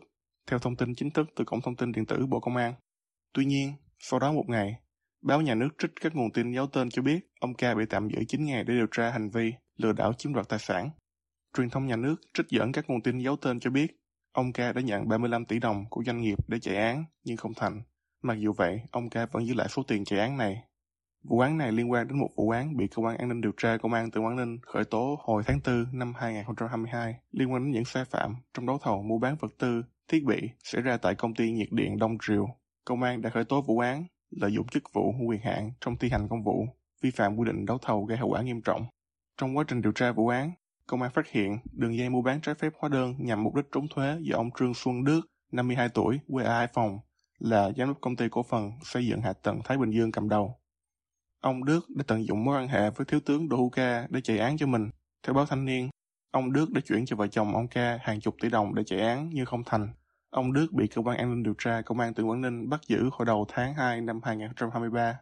theo 0.48 0.60
thông 0.60 0.76
tin 0.76 0.96
chính 0.96 1.12
thức 1.12 1.30
từ 1.36 1.46
Cổng 1.46 1.62
Thông 1.62 1.76
tin 1.76 1.92
Điện 1.92 2.06
tử 2.06 2.26
Bộ 2.26 2.40
Công 2.40 2.56
an. 2.56 2.74
Tuy 3.34 3.46
nhiên, 3.46 3.74
sau 4.00 4.20
đó 4.20 4.32
một 4.32 4.46
ngày, 4.48 4.80
báo 5.22 5.42
nhà 5.42 5.56
nước 5.56 5.70
trích 5.78 5.92
các 6.02 6.16
nguồn 6.16 6.32
tin 6.32 6.52
giấu 6.52 6.68
tên 6.68 6.90
cho 6.90 7.02
biết 7.02 7.20
ông 7.40 7.54
Ca 7.54 7.76
bị 7.76 7.86
tạm 7.90 8.10
giữ 8.10 8.24
9 8.28 8.46
ngày 8.46 8.64
để 8.64 8.74
điều 8.74 8.88
tra 8.92 9.10
hành 9.10 9.30
vi 9.30 9.54
lừa 9.78 9.94
đảo 9.94 10.14
chiếm 10.14 10.34
đoạt 10.34 10.50
tài 10.50 10.60
sản. 10.60 10.90
Truyền 11.58 11.70
thông 11.70 11.88
nhà 11.88 11.96
nước 11.96 12.16
trích 12.34 12.50
dẫn 12.50 12.72
các 12.72 12.90
nguồn 12.90 13.02
tin 13.02 13.20
giấu 13.20 13.36
tên 13.36 13.60
cho 13.60 13.70
biết 13.70 14.00
ông 14.32 14.54
Ca 14.54 14.74
đã 14.74 14.82
nhận 14.82 15.08
35 15.08 15.46
tỷ 15.46 15.60
đồng 15.60 15.86
của 15.90 16.04
doanh 16.06 16.22
nghiệp 16.22 16.38
để 16.48 16.60
chạy 16.60 16.76
án 16.76 17.06
nhưng 17.24 17.38
không 17.38 17.54
thành. 17.54 17.82
Mặc 18.22 18.38
dù 18.40 18.54
vậy, 18.54 18.82
ông 18.92 19.10
Ca 19.10 19.26
vẫn 19.26 19.46
giữ 19.46 19.54
lại 19.54 19.68
số 19.70 19.84
tiền 19.84 20.06
chạy 20.06 20.20
án 20.20 20.38
này. 20.38 20.64
Vụ 21.24 21.40
án 21.40 21.58
này 21.58 21.72
liên 21.72 21.92
quan 21.92 22.08
đến 22.08 22.20
một 22.20 22.30
vụ 22.36 22.50
án 22.50 22.78
bị 22.78 22.88
cơ 22.88 23.02
quan 23.02 23.18
an 23.18 23.30
ninh 23.30 23.42
điều 23.42 23.52
tra 23.58 23.78
công 23.78 23.94
an 23.94 24.12
tỉnh 24.12 24.24
Quảng 24.24 24.36
Ninh 24.36 24.58
khởi 24.62 24.86
tố 24.86 25.18
hồi 25.24 25.44
tháng 25.46 25.60
4 25.66 25.86
năm 25.92 26.14
2022 26.18 27.16
liên 27.32 27.54
quan 27.54 27.64
đến 27.64 27.72
những 27.72 27.86
sai 27.86 28.06
phạm 28.06 28.36
trong 28.54 28.66
đấu 28.66 28.78
thầu 28.82 29.02
mua 29.02 29.20
bán 29.20 29.36
vật 29.40 29.52
tư, 29.58 29.84
thiết 30.08 30.24
bị 30.26 30.50
xảy 30.64 30.82
ra 30.82 30.98
tại 30.98 31.16
công 31.16 31.34
ty 31.34 31.52
nhiệt 31.52 31.68
điện 31.72 32.00
Đông 32.00 32.18
Triều. 32.28 32.48
Công 32.86 33.04
an 33.04 33.22
đã 33.22 33.30
khởi 33.30 33.46
tố 33.46 33.62
vụ 33.62 33.80
án 33.80 34.04
lợi 34.30 34.54
dụng 34.54 34.68
chức 34.68 34.84
vụ 34.94 35.14
quyền 35.28 35.42
hạn 35.42 35.72
trong 35.82 35.98
thi 35.98 36.10
hành 36.10 36.28
công 36.30 36.44
vụ, 36.44 36.66
vi 37.02 37.12
phạm 37.12 37.36
quy 37.36 37.46
định 37.46 37.66
đấu 37.66 37.78
thầu 37.78 38.06
gây 38.06 38.18
hậu 38.18 38.30
quả 38.30 38.42
nghiêm 38.42 38.62
trọng. 38.62 38.86
Trong 39.38 39.58
quá 39.58 39.64
trình 39.68 39.82
điều 39.82 39.92
tra 39.92 40.12
vụ 40.12 40.28
án, 40.28 40.52
công 40.88 41.02
an 41.02 41.12
phát 41.12 41.28
hiện 41.28 41.58
đường 41.72 41.98
dây 41.98 42.10
mua 42.10 42.22
bán 42.22 42.42
trái 42.42 42.56
phép 42.56 42.74
hóa 42.80 42.90
đơn 42.90 43.16
nhằm 43.18 43.44
mục 43.44 43.56
đích 43.56 43.66
trốn 43.72 43.88
thuế 43.96 44.18
do 44.22 44.38
ông 44.38 44.50
Trương 44.60 44.74
Xuân 44.74 45.04
Đức, 45.04 45.22
52 45.52 45.90
tuổi, 45.90 46.20
quê 46.28 46.44
ở 46.44 46.58
Hải 46.58 46.68
Phòng, 46.74 47.00
là 47.40 47.72
giám 47.78 47.88
đốc 47.88 47.98
công 48.02 48.16
ty 48.16 48.26
cổ 48.32 48.44
phần 48.44 48.72
xây 48.84 49.08
dựng 49.08 49.22
hạ 49.22 49.34
tầng 49.34 49.60
Thái 49.66 49.78
Bình 49.78 49.92
Dương 49.92 50.12
cầm 50.12 50.30
đầu. 50.30 50.59
Ông 51.42 51.66
Đức 51.66 51.90
đã 51.90 52.04
tận 52.08 52.26
dụng 52.26 52.44
mối 52.44 52.58
quan 52.58 52.68
hệ 52.68 52.90
với 52.90 53.06
thiếu 53.06 53.20
tướng 53.20 53.50
Đỗ 53.50 53.58
Hữu 53.58 53.70
Ca 53.70 54.08
để 54.10 54.22
chạy 54.22 54.38
án 54.38 54.58
cho 54.58 54.68
mình. 54.68 54.90
Theo 55.24 55.34
báo 55.34 55.46
Thanh 55.46 55.66
niên, 55.66 55.90
ông 56.32 56.54
Đức 56.54 56.72
đã 56.72 56.82
chuyển 56.82 57.06
cho 57.06 57.16
vợ 57.16 57.28
chồng 57.28 57.56
ông 57.56 57.68
Ca 57.68 58.00
hàng 58.02 58.20
chục 58.20 58.36
tỷ 58.42 58.50
đồng 58.50 58.76
để 58.76 58.84
chạy 58.84 59.00
án 59.00 59.30
nhưng 59.34 59.46
không 59.46 59.64
thành. 59.66 59.94
Ông 60.30 60.54
Đức 60.54 60.68
bị 60.72 60.88
cơ 60.88 61.02
quan 61.02 61.18
an 61.18 61.30
ninh 61.30 61.44
điều 61.44 61.54
tra 61.58 61.82
công 61.82 62.00
an 62.00 62.14
tỉnh 62.14 62.30
Quảng 62.30 62.42
Ninh 62.42 62.70
bắt 62.70 62.82
giữ 62.88 63.10
hồi 63.12 63.26
đầu 63.26 63.46
tháng 63.50 63.74
2 63.74 64.02
năm 64.02 64.20
2023. 64.24 65.20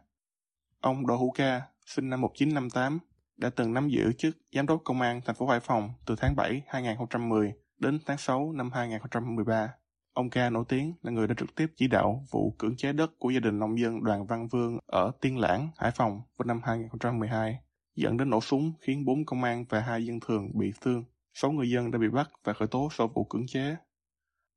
Ông 0.80 1.06
Đỗ 1.06 1.16
Hữu 1.16 1.30
Ca, 1.30 1.62
sinh 1.86 2.10
năm 2.10 2.20
1958, 2.20 2.98
đã 3.36 3.50
từng 3.50 3.74
nắm 3.74 3.88
giữ 3.88 4.12
chức 4.18 4.36
giám 4.52 4.66
đốc 4.66 4.80
công 4.84 5.00
an 5.00 5.20
thành 5.24 5.36
phố 5.36 5.46
Hải 5.46 5.60
Phòng 5.60 5.90
từ 6.06 6.16
tháng 6.18 6.36
7 6.36 6.62
2010 6.66 7.52
đến 7.78 7.98
tháng 8.06 8.18
6 8.18 8.52
năm 8.52 8.70
2013. 8.72 9.74
Ông 10.18 10.30
Ca 10.30 10.50
nổi 10.50 10.64
tiếng 10.68 10.94
là 11.02 11.12
người 11.12 11.26
đã 11.26 11.34
trực 11.38 11.54
tiếp 11.54 11.66
chỉ 11.76 11.88
đạo 11.88 12.26
vụ 12.30 12.54
cưỡng 12.58 12.76
chế 12.76 12.92
đất 12.92 13.10
của 13.18 13.30
gia 13.30 13.40
đình 13.40 13.58
nông 13.58 13.80
dân 13.80 14.04
Đoàn 14.04 14.26
Văn 14.26 14.48
Vương 14.48 14.78
ở 14.86 15.10
Tiên 15.20 15.38
Lãng, 15.38 15.68
Hải 15.76 15.90
Phòng 15.90 16.20
vào 16.36 16.46
năm 16.46 16.60
2012, 16.64 17.58
dẫn 17.96 18.16
đến 18.16 18.30
nổ 18.30 18.40
súng 18.40 18.72
khiến 18.80 19.04
4 19.04 19.24
công 19.24 19.44
an 19.44 19.64
và 19.68 19.80
hai 19.80 20.06
dân 20.06 20.20
thường 20.20 20.50
bị 20.54 20.72
thương. 20.80 21.04
6 21.34 21.52
người 21.52 21.70
dân 21.70 21.90
đã 21.90 21.98
bị 21.98 22.08
bắt 22.08 22.30
và 22.44 22.52
khởi 22.52 22.68
tố 22.68 22.88
sau 22.92 23.08
vụ 23.08 23.24
cưỡng 23.24 23.46
chế. 23.46 23.76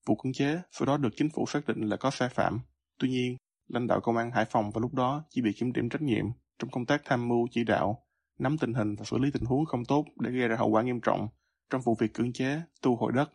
Vụ 0.05 0.15
cưỡng 0.15 0.33
chế 0.33 0.61
sau 0.71 0.85
đó 0.85 0.97
được 0.97 1.09
chính 1.15 1.29
phủ 1.29 1.45
xác 1.45 1.67
định 1.67 1.81
là 1.81 1.97
có 1.97 2.11
sai 2.11 2.29
phạm. 2.29 2.59
Tuy 2.99 3.09
nhiên, 3.09 3.37
lãnh 3.67 3.87
đạo 3.87 3.99
công 3.99 4.17
an 4.17 4.31
Hải 4.31 4.45
Phòng 4.45 4.71
vào 4.71 4.81
lúc 4.81 4.93
đó 4.93 5.23
chỉ 5.29 5.41
bị 5.41 5.53
kiểm 5.53 5.73
điểm 5.73 5.89
trách 5.89 6.01
nhiệm 6.01 6.25
trong 6.59 6.69
công 6.69 6.85
tác 6.85 7.01
tham 7.05 7.27
mưu 7.27 7.47
chỉ 7.51 7.63
đạo, 7.63 8.03
nắm 8.39 8.57
tình 8.57 8.73
hình 8.73 8.95
và 8.95 9.05
xử 9.05 9.17
lý 9.17 9.31
tình 9.31 9.45
huống 9.45 9.65
không 9.65 9.85
tốt 9.85 10.05
để 10.19 10.31
gây 10.31 10.47
ra 10.47 10.55
hậu 10.55 10.69
quả 10.69 10.81
nghiêm 10.81 10.99
trọng 11.01 11.27
trong 11.69 11.81
vụ 11.81 11.95
việc 11.99 12.13
cưỡng 12.13 12.33
chế, 12.33 12.61
tu 12.81 12.95
hồi 12.95 13.11
đất. 13.15 13.31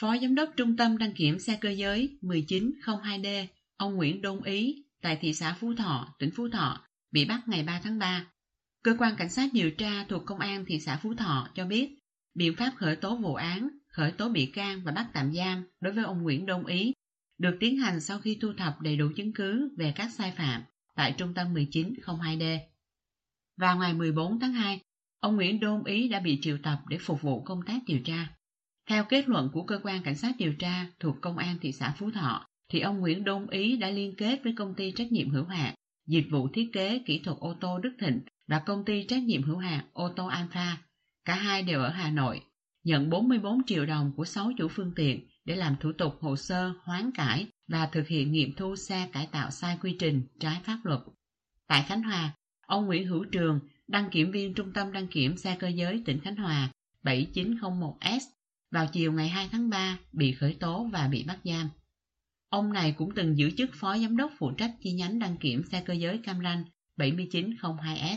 Phó 0.00 0.16
Giám 0.22 0.34
đốc 0.34 0.50
Trung 0.56 0.76
tâm 0.76 0.98
đăng 0.98 1.14
kiểm 1.14 1.38
xe 1.38 1.58
cơ 1.60 1.70
giới 1.70 2.18
1902D, 2.22 3.46
ông 3.76 3.94
Nguyễn 3.94 4.22
Đôn 4.22 4.42
Ý, 4.42 4.84
tại 5.02 5.18
thị 5.20 5.34
xã 5.34 5.56
Phú 5.60 5.74
Thọ, 5.74 6.14
tỉnh 6.18 6.30
Phú 6.36 6.48
Thọ, 6.48 6.80
bị 7.10 7.24
bắt 7.24 7.48
ngày 7.48 7.62
3 7.62 7.80
tháng 7.84 7.98
3. 7.98 8.26
Cơ 8.82 8.96
quan 8.98 9.16
cảnh 9.16 9.30
sát 9.30 9.50
điều 9.52 9.70
tra 9.70 10.04
thuộc 10.08 10.26
Công 10.26 10.38
an 10.38 10.64
thị 10.68 10.80
xã 10.80 10.96
Phú 10.96 11.14
Thọ 11.14 11.48
cho 11.54 11.64
biết, 11.64 11.98
biện 12.34 12.56
pháp 12.56 12.72
khởi 12.76 12.96
tố 12.96 13.16
vụ 13.16 13.34
án, 13.34 13.68
khởi 13.88 14.12
tố 14.12 14.28
bị 14.28 14.46
can 14.46 14.84
và 14.84 14.92
bắt 14.92 15.06
tạm 15.12 15.32
giam 15.32 15.64
đối 15.80 15.92
với 15.92 16.04
ông 16.04 16.22
Nguyễn 16.22 16.46
Đông 16.46 16.66
Ý 16.66 16.92
được 17.38 17.56
tiến 17.60 17.76
hành 17.76 18.00
sau 18.00 18.18
khi 18.18 18.38
thu 18.40 18.52
thập 18.58 18.80
đầy 18.80 18.96
đủ 18.96 19.08
chứng 19.16 19.32
cứ 19.32 19.74
về 19.78 19.92
các 19.96 20.12
sai 20.12 20.32
phạm 20.36 20.62
tại 20.96 21.14
trung 21.18 21.34
tâm 21.34 21.54
1902D. 21.54 22.58
Vào 23.56 23.76
ngày 23.76 23.94
14 23.94 24.40
tháng 24.40 24.52
2, 24.52 24.80
ông 25.20 25.36
Nguyễn 25.36 25.60
Đôn 25.60 25.84
Ý 25.84 26.08
đã 26.08 26.20
bị 26.20 26.38
triệu 26.42 26.58
tập 26.62 26.82
để 26.88 26.98
phục 26.98 27.22
vụ 27.22 27.42
công 27.42 27.62
tác 27.66 27.80
điều 27.86 27.98
tra. 28.04 28.28
Theo 28.92 29.04
kết 29.04 29.28
luận 29.28 29.48
của 29.52 29.62
cơ 29.62 29.80
quan 29.82 30.02
cảnh 30.02 30.14
sát 30.14 30.34
điều 30.38 30.52
tra 30.52 30.86
thuộc 31.00 31.20
công 31.20 31.38
an 31.38 31.58
thị 31.60 31.72
xã 31.72 31.94
Phú 31.98 32.10
Thọ, 32.10 32.46
thì 32.68 32.80
ông 32.80 33.00
Nguyễn 33.00 33.24
Đôn 33.24 33.46
Ý 33.50 33.76
đã 33.76 33.90
liên 33.90 34.14
kết 34.16 34.40
với 34.44 34.54
công 34.56 34.74
ty 34.74 34.92
trách 34.92 35.12
nhiệm 35.12 35.30
hữu 35.30 35.44
hạn 35.44 35.74
dịch 36.06 36.26
vụ 36.30 36.48
thiết 36.48 36.70
kế 36.72 36.98
kỹ 37.06 37.18
thuật 37.24 37.36
ô 37.40 37.54
tô 37.60 37.78
Đức 37.78 37.92
Thịnh 37.98 38.20
và 38.48 38.58
công 38.58 38.84
ty 38.84 39.04
trách 39.06 39.22
nhiệm 39.22 39.42
hữu 39.42 39.56
hạn 39.56 39.84
ô 39.92 40.08
tô 40.08 40.26
Alpha. 40.26 40.76
Cả 41.24 41.34
hai 41.34 41.62
đều 41.62 41.80
ở 41.80 41.88
Hà 41.88 42.10
Nội, 42.10 42.40
nhận 42.84 43.10
44 43.10 43.64
triệu 43.66 43.86
đồng 43.86 44.12
của 44.16 44.24
6 44.24 44.52
chủ 44.58 44.68
phương 44.68 44.92
tiện 44.96 45.26
để 45.44 45.56
làm 45.56 45.76
thủ 45.80 45.92
tục 45.92 46.18
hồ 46.20 46.36
sơ 46.36 46.72
hoán 46.82 47.10
cải 47.14 47.46
và 47.68 47.86
thực 47.86 48.08
hiện 48.08 48.32
nghiệm 48.32 48.52
thu 48.52 48.76
xe 48.76 49.08
cải 49.12 49.28
tạo 49.32 49.50
sai 49.50 49.78
quy 49.82 49.96
trình 49.98 50.22
trái 50.40 50.60
pháp 50.64 50.78
luật. 50.84 51.00
Tại 51.66 51.84
Khánh 51.88 52.02
Hòa, 52.02 52.34
ông 52.66 52.86
Nguyễn 52.86 53.06
Hữu 53.06 53.24
Trường, 53.24 53.60
đăng 53.88 54.10
kiểm 54.10 54.30
viên 54.30 54.54
Trung 54.54 54.72
tâm 54.72 54.92
đăng 54.92 55.08
kiểm 55.08 55.36
xe 55.36 55.56
cơ 55.58 55.68
giới 55.68 56.02
tỉnh 56.06 56.20
Khánh 56.20 56.36
Hòa 56.36 56.68
7901S 57.02 58.20
vào 58.72 58.86
chiều 58.92 59.12
ngày 59.12 59.28
2 59.28 59.48
tháng 59.52 59.70
3 59.70 59.98
bị 60.12 60.32
khởi 60.32 60.56
tố 60.60 60.88
và 60.92 61.08
bị 61.08 61.24
bắt 61.24 61.38
giam. 61.44 61.68
Ông 62.48 62.72
này 62.72 62.94
cũng 62.98 63.14
từng 63.14 63.38
giữ 63.38 63.50
chức 63.50 63.70
phó 63.74 63.98
giám 63.98 64.16
đốc 64.16 64.32
phụ 64.38 64.50
trách 64.50 64.74
chi 64.80 64.92
nhánh 64.92 65.18
đăng 65.18 65.36
kiểm 65.36 65.62
xe 65.64 65.82
cơ 65.86 65.92
giới 65.92 66.18
Cam 66.18 66.42
Ranh 66.42 66.64
7902S. 66.96 68.16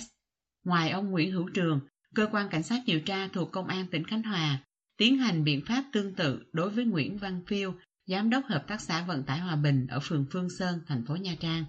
Ngoài 0.63 0.89
ông 0.89 1.11
Nguyễn 1.11 1.31
Hữu 1.31 1.49
Trường, 1.49 1.79
cơ 2.15 2.27
quan 2.31 2.49
cảnh 2.49 2.63
sát 2.63 2.81
điều 2.85 2.99
tra 2.99 3.27
thuộc 3.27 3.51
Công 3.51 3.67
an 3.67 3.87
tỉnh 3.91 4.03
Khánh 4.03 4.23
Hòa 4.23 4.63
tiến 4.97 5.17
hành 5.17 5.43
biện 5.43 5.61
pháp 5.65 5.83
tương 5.91 6.15
tự 6.15 6.43
đối 6.53 6.69
với 6.69 6.85
Nguyễn 6.85 7.17
Văn 7.17 7.41
Phiêu, 7.47 7.75
giám 8.05 8.29
đốc 8.29 8.45
hợp 8.45 8.67
tác 8.67 8.81
xã 8.81 9.05
vận 9.05 9.23
tải 9.23 9.39
Hòa 9.39 9.55
Bình 9.55 9.87
ở 9.87 9.99
phường 9.99 10.25
Phương 10.31 10.49
Sơn, 10.59 10.79
thành 10.87 11.05
phố 11.05 11.15
Nha 11.15 11.35
Trang. 11.39 11.65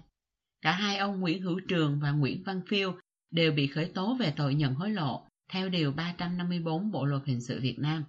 Cả 0.61 0.71
hai 0.71 0.97
ông 0.97 1.19
Nguyễn 1.19 1.41
Hữu 1.41 1.59
Trường 1.67 1.99
và 1.99 2.11
Nguyễn 2.11 2.43
Văn 2.43 2.61
Phiêu 2.67 2.95
đều 3.31 3.51
bị 3.51 3.67
khởi 3.67 3.85
tố 3.85 4.15
về 4.19 4.33
tội 4.37 4.55
nhận 4.55 4.75
hối 4.75 4.89
lộ 4.89 5.27
theo 5.51 5.69
Điều 5.69 5.91
354 5.91 6.91
Bộ 6.91 7.05
Luật 7.05 7.21
Hình 7.25 7.41
sự 7.41 7.59
Việt 7.61 7.79
Nam. 7.79 8.03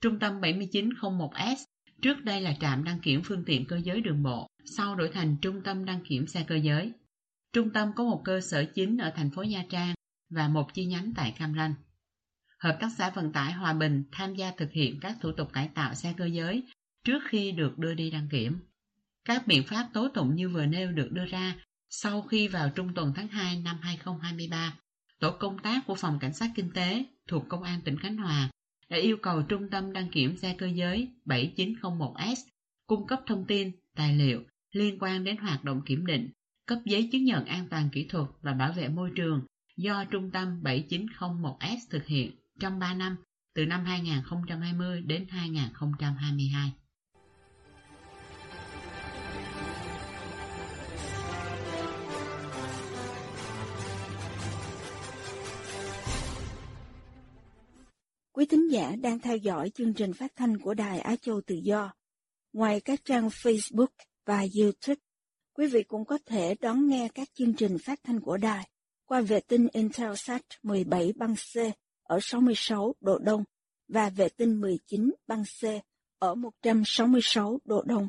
Trung 0.00 0.18
tâm 0.18 0.40
7901S 0.40 1.56
trước 2.02 2.24
đây 2.24 2.40
là 2.40 2.56
trạm 2.60 2.84
đăng 2.84 3.00
kiểm 3.00 3.22
phương 3.24 3.44
tiện 3.46 3.66
cơ 3.66 3.80
giới 3.84 4.00
đường 4.00 4.22
bộ, 4.22 4.46
sau 4.64 4.96
đổi 4.96 5.10
thành 5.12 5.36
Trung 5.42 5.62
tâm 5.64 5.84
đăng 5.84 6.04
kiểm 6.04 6.26
xe 6.26 6.44
cơ 6.48 6.56
giới. 6.56 6.92
Trung 7.52 7.70
tâm 7.70 7.92
có 7.96 8.04
một 8.04 8.22
cơ 8.24 8.40
sở 8.40 8.64
chính 8.74 8.98
ở 8.98 9.12
thành 9.16 9.30
phố 9.30 9.42
Nha 9.42 9.64
Trang 9.70 9.94
và 10.30 10.48
một 10.48 10.74
chi 10.74 10.86
nhánh 10.86 11.12
tại 11.16 11.34
Cam 11.38 11.54
Ranh. 11.54 11.74
Hợp 12.58 12.76
tác 12.80 12.88
xã 12.98 13.10
vận 13.10 13.32
tải 13.32 13.52
Hòa 13.52 13.72
Bình 13.72 14.04
tham 14.12 14.34
gia 14.34 14.50
thực 14.50 14.70
hiện 14.72 15.00
các 15.00 15.16
thủ 15.20 15.32
tục 15.32 15.52
cải 15.52 15.68
tạo 15.74 15.94
xe 15.94 16.14
cơ 16.16 16.24
giới 16.24 16.62
trước 17.04 17.22
khi 17.28 17.52
được 17.52 17.78
đưa 17.78 17.94
đi 17.94 18.10
đăng 18.10 18.28
kiểm. 18.30 18.58
Các 19.24 19.46
biện 19.46 19.62
pháp 19.66 19.88
tố 19.92 20.08
tụng 20.08 20.34
như 20.34 20.48
vừa 20.48 20.66
nêu 20.66 20.92
được 20.92 21.08
đưa 21.12 21.24
ra 21.24 21.54
sau 21.90 22.22
khi 22.22 22.48
vào 22.48 22.70
trung 22.70 22.94
tuần 22.94 23.12
tháng 23.16 23.28
2 23.28 23.56
năm 23.56 23.76
2023. 23.82 24.74
Tổ 25.20 25.30
công 25.30 25.58
tác 25.58 25.86
của 25.86 25.94
Phòng 25.94 26.18
Cảnh 26.18 26.34
sát 26.34 26.50
Kinh 26.54 26.70
tế 26.70 27.04
thuộc 27.28 27.48
Công 27.48 27.62
an 27.62 27.80
tỉnh 27.84 27.98
Khánh 27.98 28.16
Hòa 28.16 28.50
đã 28.90 28.96
yêu 28.96 29.16
cầu 29.22 29.42
Trung 29.42 29.70
tâm 29.70 29.92
đăng 29.92 30.08
kiểm 30.08 30.36
xe 30.36 30.54
cơ 30.58 30.66
giới 30.66 31.08
7901S 31.24 32.34
cung 32.86 33.06
cấp 33.06 33.20
thông 33.26 33.44
tin, 33.44 33.70
tài 33.96 34.14
liệu 34.16 34.42
liên 34.72 34.98
quan 35.00 35.24
đến 35.24 35.36
hoạt 35.36 35.64
động 35.64 35.82
kiểm 35.86 36.06
định, 36.06 36.30
cấp 36.66 36.78
giấy 36.84 37.08
chứng 37.12 37.24
nhận 37.24 37.44
an 37.44 37.66
toàn 37.70 37.88
kỹ 37.92 38.06
thuật 38.08 38.28
và 38.42 38.52
bảo 38.52 38.72
vệ 38.72 38.88
môi 38.88 39.10
trường 39.16 39.46
do 39.76 40.04
Trung 40.04 40.30
tâm 40.30 40.62
7901S 40.62 41.76
thực 41.90 42.06
hiện 42.06 42.30
trong 42.60 42.78
3 42.78 42.94
năm, 42.94 43.16
từ 43.54 43.66
năm 43.66 43.84
2020 43.84 45.02
đến 45.02 45.26
2022. 45.28 46.72
Quý 58.40 58.46
thính 58.46 58.72
giả 58.72 58.96
đang 58.96 59.18
theo 59.18 59.36
dõi 59.36 59.70
chương 59.70 59.94
trình 59.94 60.12
phát 60.12 60.32
thanh 60.36 60.58
của 60.58 60.74
Đài 60.74 61.00
Á 61.00 61.16
Châu 61.16 61.40
Tự 61.46 61.54
Do. 61.54 61.92
Ngoài 62.52 62.80
các 62.80 63.04
trang 63.04 63.28
Facebook 63.28 63.86
và 64.26 64.46
YouTube, 64.58 65.00
quý 65.52 65.66
vị 65.66 65.82
cũng 65.82 66.04
có 66.04 66.18
thể 66.26 66.54
đón 66.60 66.88
nghe 66.88 67.08
các 67.14 67.28
chương 67.34 67.54
trình 67.54 67.76
phát 67.78 68.00
thanh 68.04 68.20
của 68.20 68.36
đài 68.36 68.68
qua 69.06 69.20
vệ 69.20 69.40
tinh 69.40 69.68
Intelsat 69.72 70.42
17 70.62 71.12
băng 71.16 71.34
C 71.34 71.56
ở 72.02 72.18
66 72.22 72.94
độ 73.00 73.18
Đông 73.18 73.44
và 73.88 74.10
vệ 74.10 74.28
tinh 74.28 74.60
19 74.60 75.10
băng 75.26 75.44
C 75.44 75.64
ở 76.18 76.34
166 76.34 77.58
độ 77.64 77.82
Đông. 77.82 78.08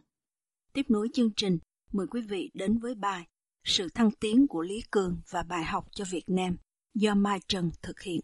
Tiếp 0.73 0.85
nối 0.89 1.07
chương 1.13 1.31
trình, 1.35 1.57
mời 1.91 2.07
quý 2.07 2.21
vị 2.21 2.51
đến 2.53 2.77
với 2.77 2.95
bài 2.95 3.27
Sự 3.63 3.89
thăng 3.89 4.11
tiến 4.11 4.47
của 4.49 4.61
Lý 4.61 4.83
Cường 4.91 5.21
và 5.29 5.43
bài 5.43 5.63
học 5.63 5.87
cho 5.91 6.05
Việt 6.11 6.25
Nam 6.27 6.57
do 6.93 7.15
Mai 7.15 7.39
Trần 7.47 7.71
thực 7.81 8.01
hiện. 8.01 8.21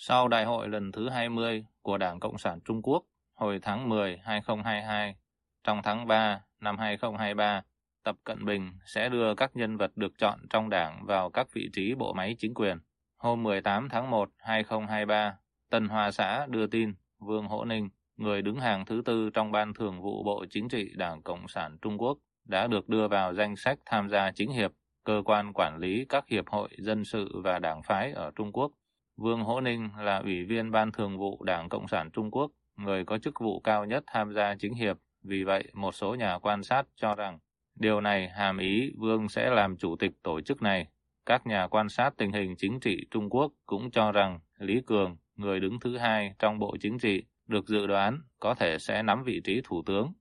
Sau 0.00 0.28
đại 0.28 0.44
hội 0.44 0.68
lần 0.68 0.92
thứ 0.92 1.08
20 1.08 1.64
của 1.82 1.98
Đảng 1.98 2.20
Cộng 2.20 2.38
sản 2.38 2.60
Trung 2.64 2.82
Quốc 2.82 3.04
hồi 3.34 3.58
tháng 3.62 3.88
10 3.88 4.18
2022, 4.24 5.16
trong 5.64 5.80
tháng 5.82 6.06
3 6.06 6.40
năm 6.60 6.78
2023, 6.78 7.62
Tập 8.04 8.16
Cận 8.24 8.44
Bình 8.44 8.72
sẽ 8.84 9.08
đưa 9.08 9.34
các 9.34 9.56
nhân 9.56 9.76
vật 9.76 9.96
được 9.96 10.12
chọn 10.18 10.40
trong 10.50 10.70
đảng 10.70 11.06
vào 11.06 11.30
các 11.30 11.52
vị 11.52 11.70
trí 11.72 11.94
bộ 11.94 12.12
máy 12.12 12.36
chính 12.38 12.54
quyền. 12.54 12.78
Hôm 13.16 13.42
18 13.42 13.88
tháng 13.88 14.10
1, 14.10 14.30
2023, 14.38 15.36
Tân 15.70 15.88
Hoa 15.88 16.10
Xã 16.10 16.46
đưa 16.46 16.66
tin 16.66 16.94
Vương 17.18 17.48
Hỗ 17.48 17.64
Ninh, 17.64 17.88
người 18.16 18.42
đứng 18.42 18.60
hàng 18.60 18.84
thứ 18.84 19.02
tư 19.04 19.30
trong 19.34 19.52
Ban 19.52 19.74
Thường 19.74 20.02
vụ 20.02 20.22
Bộ 20.24 20.44
Chính 20.50 20.68
trị 20.68 20.90
Đảng 20.96 21.22
Cộng 21.22 21.48
sản 21.48 21.78
Trung 21.82 21.98
Quốc, 21.98 22.18
đã 22.44 22.66
được 22.66 22.88
đưa 22.88 23.08
vào 23.08 23.34
danh 23.34 23.56
sách 23.56 23.78
tham 23.86 24.08
gia 24.08 24.30
chính 24.30 24.50
hiệp, 24.50 24.72
cơ 25.04 25.22
quan 25.24 25.52
quản 25.52 25.78
lý 25.78 26.04
các 26.08 26.24
hiệp 26.28 26.48
hội 26.48 26.68
dân 26.78 27.04
sự 27.04 27.40
và 27.44 27.58
đảng 27.58 27.82
phái 27.82 28.12
ở 28.12 28.30
Trung 28.36 28.52
Quốc. 28.52 28.72
Vương 29.18 29.40
Hỗ 29.40 29.60
Ninh 29.60 29.88
là 29.98 30.16
ủy 30.16 30.44
viên 30.44 30.70
Ban 30.70 30.92
Thường 30.92 31.18
vụ 31.18 31.44
Đảng 31.44 31.68
Cộng 31.68 31.88
sản 31.88 32.10
Trung 32.10 32.30
Quốc, 32.30 32.50
người 32.76 33.04
có 33.04 33.18
chức 33.18 33.40
vụ 33.40 33.60
cao 33.60 33.84
nhất 33.84 34.04
tham 34.06 34.32
gia 34.32 34.54
chính 34.54 34.74
hiệp. 34.74 34.96
Vì 35.24 35.44
vậy, 35.44 35.64
một 35.74 35.94
số 35.94 36.14
nhà 36.14 36.38
quan 36.38 36.62
sát 36.62 36.86
cho 36.96 37.14
rằng 37.14 37.38
điều 37.74 38.00
này 38.00 38.28
hàm 38.28 38.58
ý 38.58 38.92
Vương 38.98 39.28
sẽ 39.28 39.50
làm 39.50 39.76
chủ 39.76 39.96
tịch 39.96 40.12
tổ 40.22 40.40
chức 40.40 40.62
này. 40.62 40.86
Các 41.26 41.46
nhà 41.46 41.66
quan 41.66 41.88
sát 41.88 42.14
tình 42.16 42.32
hình 42.32 42.54
chính 42.58 42.80
trị 42.80 43.06
Trung 43.10 43.30
Quốc 43.30 43.52
cũng 43.66 43.90
cho 43.90 44.12
rằng 44.12 44.40
Lý 44.58 44.80
Cường, 44.86 45.16
người 45.36 45.60
đứng 45.60 45.80
thứ 45.80 45.96
hai 45.96 46.34
trong 46.38 46.58
Bộ 46.58 46.76
Chính 46.80 46.98
trị, 46.98 47.22
được 47.46 47.68
dự 47.68 47.86
đoán 47.86 48.20
có 48.40 48.54
thể 48.54 48.78
sẽ 48.78 49.02
nắm 49.02 49.22
vị 49.24 49.40
trí 49.44 49.60
thủ 49.64 49.82
tướng. 49.86 50.12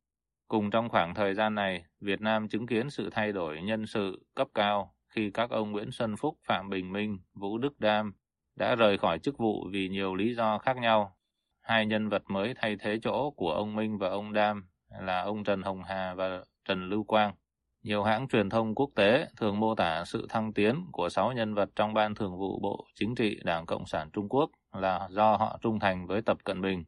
Cùng 0.47 0.69
trong 0.69 0.89
khoảng 0.89 1.15
thời 1.15 1.33
gian 1.33 1.55
này, 1.55 1.85
Việt 1.99 2.21
Nam 2.21 2.47
chứng 2.47 2.67
kiến 2.67 2.89
sự 2.89 3.09
thay 3.11 3.31
đổi 3.31 3.61
nhân 3.61 3.85
sự 3.85 4.25
cấp 4.35 4.47
cao 4.53 4.93
khi 5.07 5.31
các 5.33 5.49
ông 5.49 5.71
Nguyễn 5.71 5.91
Xuân 5.91 6.15
Phúc, 6.17 6.37
Phạm 6.47 6.69
Bình 6.69 6.93
Minh, 6.93 7.19
Vũ 7.33 7.57
Đức 7.57 7.79
Đam 7.79 8.13
đã 8.57 8.75
rời 8.75 8.97
khỏi 8.97 9.19
chức 9.19 9.37
vụ 9.37 9.67
vì 9.71 9.89
nhiều 9.89 10.15
lý 10.15 10.35
do 10.35 10.57
khác 10.57 10.77
nhau. 10.77 11.15
Hai 11.61 11.85
nhân 11.85 12.09
vật 12.09 12.23
mới 12.29 12.53
thay 12.57 12.75
thế 12.79 12.99
chỗ 13.01 13.31
của 13.31 13.51
ông 13.51 13.75
Minh 13.75 13.97
và 13.97 14.09
ông 14.09 14.33
Đam 14.33 14.67
là 15.01 15.21
ông 15.21 15.43
Trần 15.43 15.61
Hồng 15.61 15.83
Hà 15.83 16.13
và 16.13 16.43
Trần 16.65 16.89
Lưu 16.89 17.03
Quang. 17.03 17.33
Nhiều 17.83 18.03
hãng 18.03 18.27
truyền 18.27 18.49
thông 18.49 18.75
quốc 18.75 18.89
tế 18.95 19.27
thường 19.37 19.59
mô 19.59 19.75
tả 19.75 20.03
sự 20.05 20.27
thăng 20.29 20.53
tiến 20.53 20.85
của 20.91 21.09
sáu 21.09 21.31
nhân 21.31 21.53
vật 21.53 21.69
trong 21.75 21.93
Ban 21.93 22.15
Thường 22.15 22.37
vụ 22.37 22.59
Bộ 22.59 22.85
Chính 22.95 23.15
trị 23.15 23.39
Đảng 23.43 23.65
Cộng 23.65 23.85
sản 23.85 24.09
Trung 24.13 24.29
Quốc 24.29 24.49
là 24.73 25.07
do 25.11 25.35
họ 25.35 25.59
trung 25.61 25.79
thành 25.79 26.07
với 26.07 26.21
Tập 26.21 26.37
Cận 26.43 26.61
Bình. 26.61 26.83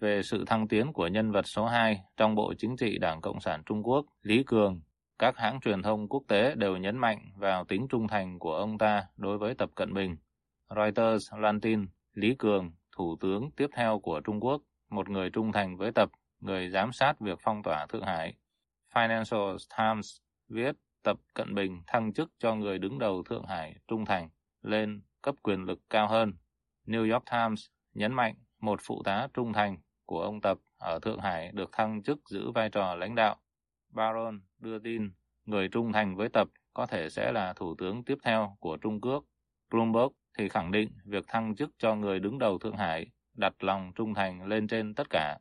Về 0.00 0.22
sự 0.22 0.44
thăng 0.46 0.68
tiến 0.68 0.92
của 0.92 1.06
nhân 1.06 1.32
vật 1.32 1.46
số 1.46 1.66
2 1.66 2.00
trong 2.16 2.34
Bộ 2.34 2.54
Chính 2.58 2.76
trị 2.76 2.98
Đảng 2.98 3.20
Cộng 3.20 3.40
sản 3.40 3.62
Trung 3.66 3.82
Quốc, 3.82 4.06
Lý 4.22 4.42
Cường, 4.42 4.80
các 5.18 5.38
hãng 5.38 5.60
truyền 5.60 5.82
thông 5.82 6.08
quốc 6.08 6.22
tế 6.28 6.54
đều 6.54 6.76
nhấn 6.76 6.98
mạnh 6.98 7.32
vào 7.36 7.64
tính 7.64 7.86
trung 7.90 8.08
thành 8.08 8.38
của 8.38 8.54
ông 8.54 8.78
ta 8.78 9.04
đối 9.16 9.38
với 9.38 9.54
Tập 9.54 9.70
Cận 9.74 9.94
Bình. 9.94 10.16
Reuters 10.76 11.34
loan 11.34 11.60
tin 11.60 11.86
Lý 12.14 12.34
Cường, 12.38 12.72
thủ 12.96 13.16
tướng 13.20 13.50
tiếp 13.56 13.66
theo 13.76 13.98
của 13.98 14.20
Trung 14.20 14.40
Quốc, 14.40 14.62
một 14.90 15.08
người 15.08 15.30
trung 15.30 15.52
thành 15.52 15.76
với 15.76 15.92
Tập, 15.92 16.10
người 16.40 16.70
giám 16.70 16.92
sát 16.92 17.20
việc 17.20 17.38
phong 17.42 17.62
tỏa 17.62 17.86
Thượng 17.86 18.04
Hải. 18.04 18.34
Financial 18.94 19.56
Times 19.78 20.16
viết 20.48 20.76
Tập 21.02 21.16
Cận 21.34 21.54
Bình 21.54 21.82
thăng 21.86 22.12
chức 22.12 22.30
cho 22.38 22.54
người 22.54 22.78
đứng 22.78 22.98
đầu 22.98 23.22
Thượng 23.22 23.46
Hải 23.46 23.76
trung 23.88 24.04
thành 24.04 24.28
lên 24.62 25.02
cấp 25.22 25.34
quyền 25.42 25.64
lực 25.64 25.78
cao 25.90 26.08
hơn. 26.08 26.34
New 26.86 27.12
York 27.12 27.24
Times 27.30 27.66
nhấn 27.94 28.14
mạnh 28.14 28.34
một 28.60 28.80
phụ 28.82 29.02
tá 29.04 29.28
trung 29.34 29.52
thành 29.52 29.76
của 30.06 30.20
ông 30.20 30.40
Tập 30.40 30.58
ở 30.78 30.98
Thượng 31.02 31.20
Hải 31.20 31.52
được 31.52 31.70
thăng 31.72 32.02
chức 32.02 32.18
giữ 32.30 32.50
vai 32.50 32.70
trò 32.70 32.94
lãnh 32.94 33.14
đạo. 33.14 33.36
Baron 33.88 34.40
đưa 34.58 34.78
tin 34.78 35.12
người 35.44 35.68
trung 35.68 35.92
thành 35.92 36.16
với 36.16 36.28
Tập 36.28 36.48
có 36.74 36.86
thể 36.86 37.08
sẽ 37.10 37.32
là 37.32 37.52
thủ 37.52 37.74
tướng 37.78 38.04
tiếp 38.04 38.18
theo 38.24 38.56
của 38.60 38.76
Trung 38.76 39.00
Quốc. 39.00 39.24
Bloomberg 39.70 40.12
thì 40.38 40.48
khẳng 40.48 40.72
định 40.72 40.88
việc 41.04 41.24
thăng 41.28 41.54
chức 41.56 41.70
cho 41.78 41.94
người 41.94 42.20
đứng 42.20 42.38
đầu 42.38 42.58
Thượng 42.58 42.76
Hải 42.76 43.06
đặt 43.34 43.64
lòng 43.64 43.92
trung 43.94 44.14
thành 44.14 44.46
lên 44.46 44.68
trên 44.68 44.94
tất 44.94 45.10
cả. 45.10 45.38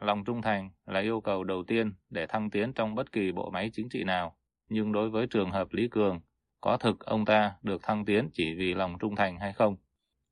Lòng 0.00 0.24
trung 0.24 0.42
thành 0.42 0.70
là 0.86 1.00
yêu 1.00 1.20
cầu 1.20 1.44
đầu 1.44 1.62
tiên 1.62 1.92
để 2.10 2.26
thăng 2.26 2.50
tiến 2.50 2.72
trong 2.72 2.94
bất 2.94 3.12
kỳ 3.12 3.32
bộ 3.32 3.50
máy 3.50 3.70
chính 3.72 3.88
trị 3.88 4.04
nào, 4.04 4.36
nhưng 4.68 4.92
đối 4.92 5.10
với 5.10 5.26
trường 5.26 5.50
hợp 5.50 5.72
Lý 5.72 5.88
Cường, 5.88 6.20
có 6.60 6.76
thực 6.76 7.00
ông 7.00 7.24
ta 7.24 7.52
được 7.62 7.82
thăng 7.82 8.04
tiến 8.04 8.28
chỉ 8.32 8.54
vì 8.54 8.74
lòng 8.74 8.98
trung 8.98 9.16
thành 9.16 9.38
hay 9.38 9.52
không. 9.52 9.76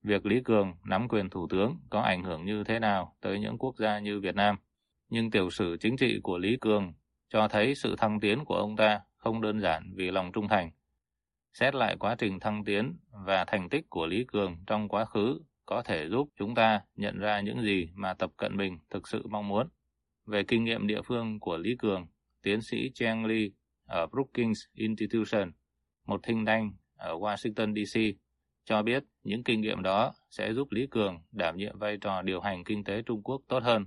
Việc 0.02 0.26
Lý 0.26 0.40
Cường 0.44 0.74
nắm 0.84 1.08
quyền 1.08 1.30
thủ 1.30 1.48
tướng 1.50 1.76
có 1.90 2.00
ảnh 2.00 2.22
hưởng 2.22 2.44
như 2.44 2.64
thế 2.64 2.78
nào 2.78 3.16
tới 3.20 3.40
những 3.40 3.58
quốc 3.58 3.76
gia 3.78 3.98
như 3.98 4.20
Việt 4.20 4.34
Nam. 4.34 4.56
Nhưng 5.08 5.30
tiểu 5.30 5.50
sử 5.50 5.76
chính 5.80 5.96
trị 5.96 6.20
của 6.22 6.38
Lý 6.38 6.56
Cường 6.60 6.92
cho 7.28 7.48
thấy 7.48 7.74
sự 7.74 7.96
thăng 7.96 8.20
tiến 8.20 8.44
của 8.44 8.54
ông 8.54 8.76
ta 8.76 9.00
không 9.16 9.40
đơn 9.40 9.60
giản 9.60 9.92
vì 9.96 10.10
lòng 10.10 10.32
trung 10.32 10.48
thành. 10.48 10.70
Xét 11.52 11.74
lại 11.74 11.96
quá 11.96 12.14
trình 12.18 12.40
thăng 12.40 12.64
tiến 12.64 12.96
và 13.26 13.44
thành 13.44 13.68
tích 13.68 13.90
của 13.90 14.06
Lý 14.06 14.24
Cường 14.24 14.56
trong 14.66 14.88
quá 14.88 15.04
khứ 15.04 15.40
có 15.66 15.82
thể 15.82 16.08
giúp 16.08 16.28
chúng 16.36 16.54
ta 16.54 16.80
nhận 16.96 17.18
ra 17.18 17.40
những 17.40 17.62
gì 17.62 17.88
mà 17.94 18.14
Tập 18.14 18.30
Cận 18.36 18.56
Bình 18.56 18.78
thực 18.90 19.08
sự 19.08 19.26
mong 19.26 19.48
muốn. 19.48 19.68
Về 20.26 20.44
kinh 20.44 20.64
nghiệm 20.64 20.86
địa 20.86 21.02
phương 21.02 21.40
của 21.40 21.56
Lý 21.56 21.76
Cường, 21.78 22.06
tiến 22.42 22.62
sĩ 22.62 22.90
Cheng 22.94 23.24
Lee 23.24 23.48
ở 23.86 24.06
Brookings 24.06 24.60
Institution, 24.72 25.52
một 26.06 26.20
thinh 26.22 26.44
đanh 26.44 26.72
ở 26.96 27.14
Washington, 27.14 27.74
DC, 27.84 28.00
cho 28.64 28.82
biết 28.82 29.04
những 29.22 29.44
kinh 29.44 29.60
nghiệm 29.60 29.82
đó 29.82 30.12
sẽ 30.30 30.52
giúp 30.52 30.68
Lý 30.70 30.86
Cường 30.90 31.22
đảm 31.32 31.56
nhiệm 31.56 31.78
vai 31.78 31.96
trò 32.00 32.22
điều 32.22 32.40
hành 32.40 32.64
kinh 32.64 32.84
tế 32.84 33.02
Trung 33.02 33.22
Quốc 33.22 33.42
tốt 33.48 33.62
hơn. 33.62 33.86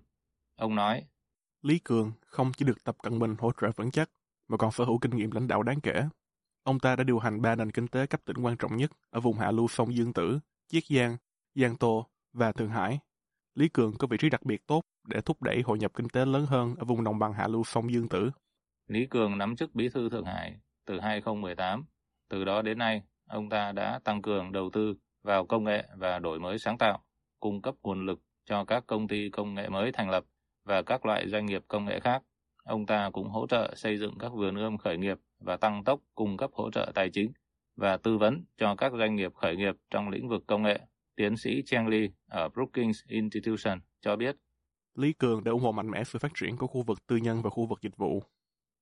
Ông 0.56 0.76
nói, 0.76 1.04
Lý 1.62 1.80
Cường 1.80 2.12
không 2.22 2.52
chỉ 2.58 2.66
được 2.66 2.84
Tập 2.84 2.96
Cận 3.04 3.20
Bình 3.20 3.36
hỗ 3.40 3.52
trợ 3.62 3.72
vững 3.76 3.92
chắc, 3.92 4.10
mà 4.48 4.58
còn 4.58 4.72
sở 4.72 4.84
hữu 4.84 5.00
kinh 5.00 5.16
nghiệm 5.16 5.32
lãnh 5.32 5.48
đạo 5.48 5.64
đáng 5.64 5.82
kể. 5.82 6.04
Ông 6.66 6.80
ta 6.80 6.96
đã 6.96 7.04
điều 7.04 7.20
hành 7.20 7.42
ba 7.42 7.56
nền 7.56 7.72
kinh 7.72 7.88
tế 7.88 8.06
cấp 8.06 8.22
tỉnh 8.26 8.38
quan 8.38 8.58
trọng 8.58 8.78
nhất 8.78 8.92
ở 9.10 9.20
vùng 9.20 9.38
hạ 9.38 9.52
lưu 9.52 9.68
sông 9.68 9.96
Dương 9.96 10.14
Tử, 10.14 10.40
Chiết 10.68 10.84
Giang, 10.90 11.18
Giang 11.56 11.76
Tô 11.78 12.08
và 12.34 12.52
Thượng 12.52 12.70
Hải. 12.70 13.00
Lý 13.56 13.70
Cường 13.70 13.98
có 13.98 14.08
vị 14.08 14.18
trí 14.18 14.30
đặc 14.30 14.44
biệt 14.46 14.68
tốt 14.68 14.82
để 15.08 15.22
thúc 15.22 15.42
đẩy 15.42 15.62
hội 15.62 15.80
nhập 15.80 15.92
kinh 15.94 16.10
tế 16.10 16.26
lớn 16.26 16.46
hơn 16.50 16.76
ở 16.76 16.86
vùng 16.86 17.04
đồng 17.04 17.20
bằng 17.20 17.34
hạ 17.34 17.48
lưu 17.48 17.64
sông 17.64 17.92
Dương 17.92 18.10
Tử. 18.10 18.32
Lý 18.88 19.06
Cường 19.06 19.38
nắm 19.38 19.56
chức 19.56 19.76
bí 19.76 19.90
thư 19.90 20.10
Thượng 20.10 20.26
Hải 20.26 20.60
từ 20.86 21.00
2018. 21.00 21.86
Từ 22.30 22.46
đó 22.46 22.62
đến 22.62 22.78
nay, 22.78 23.02
ông 23.30 23.50
ta 23.50 23.72
đã 23.72 24.00
tăng 24.04 24.22
cường 24.22 24.52
đầu 24.52 24.70
tư 24.74 24.96
vào 25.24 25.46
công 25.46 25.64
nghệ 25.64 25.84
và 25.98 26.20
đổi 26.20 26.40
mới 26.40 26.60
sáng 26.60 26.78
tạo, 26.78 27.04
cung 27.40 27.62
cấp 27.62 27.76
nguồn 27.84 28.06
lực 28.06 28.20
cho 28.46 28.66
các 28.66 28.84
công 28.88 29.08
ty 29.08 29.30
công 29.30 29.54
nghệ 29.54 29.70
mới 29.70 29.92
thành 29.92 30.10
lập 30.10 30.24
và 30.64 30.82
các 30.82 31.06
loại 31.06 31.30
doanh 31.30 31.46
nghiệp 31.46 31.64
công 31.68 31.86
nghệ 31.86 32.00
khác. 32.00 32.24
Ông 32.64 32.86
ta 32.86 33.10
cũng 33.14 33.30
hỗ 33.30 33.48
trợ 33.48 33.74
xây 33.76 33.98
dựng 33.98 34.18
các 34.20 34.32
vườn 34.34 34.56
ươm 34.56 34.78
khởi 34.78 34.98
nghiệp 34.98 35.18
và 35.46 35.58
tăng 35.58 35.84
tốc 35.84 36.00
cung 36.16 36.38
cấp 36.38 36.50
hỗ 36.54 36.72
trợ 36.72 36.92
tài 36.96 37.10
chính 37.10 37.32
và 37.76 37.98
tư 37.98 38.18
vấn 38.18 38.44
cho 38.58 38.76
các 38.76 38.92
doanh 39.00 39.16
nghiệp 39.16 39.34
khởi 39.36 39.56
nghiệp 39.56 39.76
trong 39.90 40.10
lĩnh 40.10 40.30
vực 40.30 40.44
công 40.48 40.64
nghệ. 40.64 40.80
Tiến 41.16 41.38
sĩ 41.38 41.64
Cheng 41.66 41.88
Lee 41.88 42.08
ở 42.30 42.50
Brookings 42.50 43.04
Institution 43.08 43.80
cho 44.02 44.16
biết. 44.16 44.36
Lý 44.96 45.14
Cường 45.14 45.44
đã 45.44 45.52
ủng 45.52 45.62
hộ 45.62 45.72
mạnh 45.72 45.92
mẽ 45.92 46.04
sự 46.04 46.20
phát 46.20 46.32
triển 46.36 46.58
của 46.58 46.68
khu 46.68 46.82
vực 46.82 47.08
tư 47.08 47.18
nhân 47.18 47.42
và 47.42 47.50
khu 47.50 47.66
vực 47.66 47.82
dịch 47.82 47.98
vụ. 47.98 48.24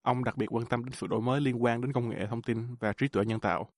Ông 0.02 0.24
đặc 0.24 0.38
biệt 0.38 0.54
quan 0.54 0.66
tâm 0.66 0.86
đến 0.86 0.94
sự 0.94 1.08
đổi 1.08 1.22
mới 1.22 1.42
liên 1.42 1.64
quan 1.64 1.82
đến 1.82 1.94
công 1.94 2.10
nghệ 2.10 2.26
thông 2.26 2.42
tin 2.42 2.76
và 2.80 2.94
trí 2.94 3.08
tuệ 3.08 3.26
nhân 3.26 3.40
tạo. 3.40 3.70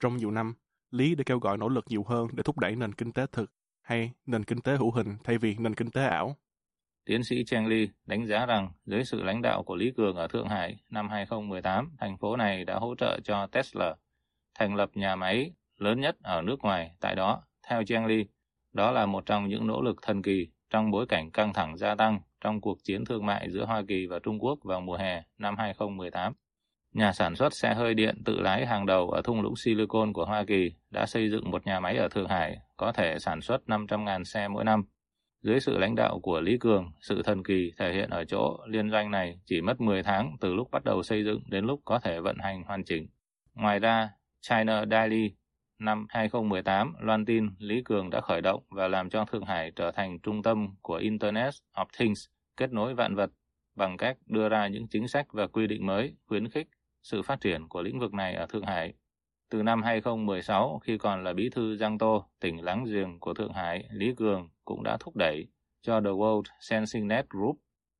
Trong 0.00 0.16
nhiều 0.16 0.30
năm, 0.30 0.54
Lý 0.90 1.14
đã 1.14 1.22
kêu 1.26 1.38
gọi 1.38 1.58
nỗ 1.58 1.68
lực 1.68 1.84
nhiều 1.88 2.02
hơn 2.02 2.28
để 2.32 2.42
thúc 2.42 2.58
đẩy 2.58 2.76
nền 2.76 2.92
kinh 2.92 3.12
tế 3.12 3.26
thực 3.32 3.52
hay 3.82 4.12
nền 4.26 4.44
kinh 4.44 4.60
tế 4.60 4.76
hữu 4.76 4.90
hình 4.90 5.16
thay 5.24 5.38
vì 5.38 5.56
nền 5.58 5.74
kinh 5.74 5.90
tế 5.90 6.04
ảo. 6.04 6.36
Tiến 7.06 7.24
sĩ 7.24 7.44
Cheng 7.44 7.66
Li 7.66 7.88
đánh 8.06 8.26
giá 8.26 8.46
rằng 8.46 8.72
dưới 8.86 9.04
sự 9.04 9.22
lãnh 9.22 9.42
đạo 9.42 9.62
của 9.62 9.76
Lý 9.76 9.92
Cường 9.96 10.16
ở 10.16 10.28
Thượng 10.28 10.48
Hải 10.48 10.76
năm 10.90 11.08
2018, 11.08 11.96
thành 11.98 12.18
phố 12.18 12.36
này 12.36 12.64
đã 12.64 12.74
hỗ 12.74 12.94
trợ 12.94 13.20
cho 13.24 13.46
Tesla 13.46 13.94
thành 14.58 14.74
lập 14.74 14.90
nhà 14.94 15.16
máy 15.16 15.52
lớn 15.78 16.00
nhất 16.00 16.16
ở 16.22 16.42
nước 16.42 16.60
ngoài 16.62 16.90
tại 17.00 17.14
đó. 17.14 17.42
Theo 17.68 17.84
Cheng 17.84 18.06
Li, 18.06 18.26
đó 18.72 18.90
là 18.90 19.06
một 19.06 19.26
trong 19.26 19.48
những 19.48 19.66
nỗ 19.66 19.82
lực 19.82 19.96
thần 20.02 20.22
kỳ 20.22 20.48
trong 20.70 20.90
bối 20.90 21.06
cảnh 21.08 21.30
căng 21.30 21.52
thẳng 21.52 21.76
gia 21.76 21.94
tăng 21.94 22.20
trong 22.40 22.60
cuộc 22.60 22.78
chiến 22.84 23.04
thương 23.04 23.26
mại 23.26 23.50
giữa 23.50 23.64
Hoa 23.64 23.82
Kỳ 23.88 24.06
và 24.06 24.18
Trung 24.18 24.38
Quốc 24.38 24.58
vào 24.64 24.80
mùa 24.80 24.96
hè 24.96 25.22
năm 25.38 25.56
2018. 25.58 26.32
Nhà 26.92 27.12
sản 27.12 27.36
xuất 27.36 27.54
xe 27.54 27.74
hơi 27.74 27.94
điện 27.94 28.22
tự 28.24 28.40
lái 28.40 28.66
hàng 28.66 28.86
đầu 28.86 29.10
ở 29.10 29.22
thung 29.22 29.42
lũng 29.42 29.56
Silicon 29.56 30.12
của 30.12 30.24
Hoa 30.24 30.44
Kỳ 30.44 30.72
đã 30.90 31.06
xây 31.06 31.30
dựng 31.30 31.50
một 31.50 31.66
nhà 31.66 31.80
máy 31.80 31.96
ở 31.96 32.08
Thượng 32.08 32.28
Hải 32.28 32.58
có 32.76 32.92
thể 32.92 33.18
sản 33.18 33.40
xuất 33.40 33.62
500.000 33.66 34.24
xe 34.24 34.48
mỗi 34.48 34.64
năm. 34.64 34.84
Dưới 35.44 35.60
sự 35.60 35.78
lãnh 35.78 35.94
đạo 35.94 36.20
của 36.22 36.40
Lý 36.40 36.58
Cường, 36.58 36.92
sự 37.00 37.22
thần 37.22 37.42
kỳ 37.42 37.72
thể 37.78 37.92
hiện 37.92 38.10
ở 38.10 38.24
chỗ 38.24 38.58
liên 38.66 38.90
doanh 38.90 39.10
này 39.10 39.38
chỉ 39.44 39.60
mất 39.60 39.80
10 39.80 40.02
tháng 40.02 40.36
từ 40.40 40.54
lúc 40.54 40.70
bắt 40.70 40.84
đầu 40.84 41.02
xây 41.02 41.24
dựng 41.24 41.40
đến 41.46 41.64
lúc 41.64 41.80
có 41.84 41.98
thể 41.98 42.20
vận 42.20 42.36
hành 42.38 42.62
hoàn 42.62 42.84
chỉnh. 42.84 43.06
Ngoài 43.54 43.78
ra, 43.78 44.10
China 44.40 44.84
Daily 44.90 45.34
năm 45.78 46.06
2018 46.08 46.94
loan 47.00 47.24
tin 47.24 47.48
Lý 47.58 47.82
Cường 47.84 48.10
đã 48.10 48.20
khởi 48.20 48.40
động 48.40 48.62
và 48.70 48.88
làm 48.88 49.10
cho 49.10 49.24
Thượng 49.24 49.44
Hải 49.44 49.70
trở 49.76 49.90
thành 49.90 50.18
trung 50.18 50.42
tâm 50.42 50.74
của 50.82 50.96
Internet 50.96 51.54
of 51.74 51.86
Things, 51.98 52.26
kết 52.56 52.72
nối 52.72 52.94
vạn 52.94 53.14
vật, 53.14 53.30
bằng 53.76 53.96
cách 53.96 54.16
đưa 54.26 54.48
ra 54.48 54.68
những 54.68 54.88
chính 54.88 55.08
sách 55.08 55.26
và 55.32 55.46
quy 55.46 55.66
định 55.66 55.86
mới 55.86 56.16
khuyến 56.26 56.48
khích 56.48 56.68
sự 57.02 57.22
phát 57.22 57.40
triển 57.40 57.68
của 57.68 57.82
lĩnh 57.82 57.98
vực 57.98 58.14
này 58.14 58.34
ở 58.34 58.46
Thượng 58.46 58.66
Hải. 58.66 58.94
Từ 59.50 59.62
năm 59.62 59.82
2016, 59.82 60.80
khi 60.84 60.98
còn 60.98 61.24
là 61.24 61.32
bí 61.32 61.48
thư 61.52 61.76
Giang 61.76 61.98
Tô, 61.98 62.26
tỉnh 62.40 62.64
láng 62.64 62.84
giềng 62.84 63.20
của 63.20 63.34
Thượng 63.34 63.52
Hải, 63.52 63.84
Lý 63.90 64.14
Cường 64.16 64.48
cũng 64.64 64.82
đã 64.82 64.96
thúc 65.00 65.16
đẩy 65.16 65.46
cho 65.82 66.00
The 66.00 66.10
World 66.10 66.42
Sensing 66.60 67.08
Net 67.08 67.26
Group 67.30 67.58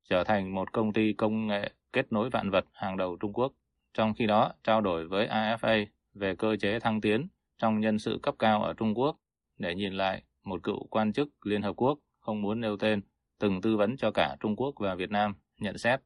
trở 0.09 0.23
thành 0.23 0.55
một 0.55 0.73
công 0.73 0.93
ty 0.93 1.13
công 1.13 1.47
nghệ 1.47 1.71
kết 1.93 2.11
nối 2.11 2.29
vạn 2.29 2.49
vật 2.49 2.65
hàng 2.73 2.97
đầu 2.97 3.17
Trung 3.19 3.33
Quốc. 3.33 3.53
Trong 3.93 4.13
khi 4.13 4.25
đó, 4.25 4.53
trao 4.63 4.81
đổi 4.81 5.07
với 5.07 5.27
AFA 5.27 5.85
về 6.13 6.35
cơ 6.35 6.55
chế 6.59 6.79
thăng 6.79 7.01
tiến 7.01 7.27
trong 7.57 7.79
nhân 7.79 7.99
sự 7.99 8.19
cấp 8.23 8.35
cao 8.39 8.63
ở 8.63 8.73
Trung 8.73 8.97
Quốc 8.97 9.17
để 9.57 9.75
nhìn 9.75 9.93
lại 9.93 10.23
một 10.43 10.63
cựu 10.63 10.87
quan 10.87 11.13
chức 11.13 11.45
Liên 11.45 11.61
Hợp 11.61 11.73
Quốc 11.75 11.99
không 12.19 12.41
muốn 12.41 12.61
nêu 12.61 12.77
tên 12.77 13.01
từng 13.39 13.61
tư 13.61 13.77
vấn 13.77 13.97
cho 13.97 14.11
cả 14.11 14.35
Trung 14.39 14.55
Quốc 14.55 14.75
và 14.79 14.95
Việt 14.95 15.09
Nam 15.09 15.33
nhận 15.59 15.77
xét. 15.77 16.01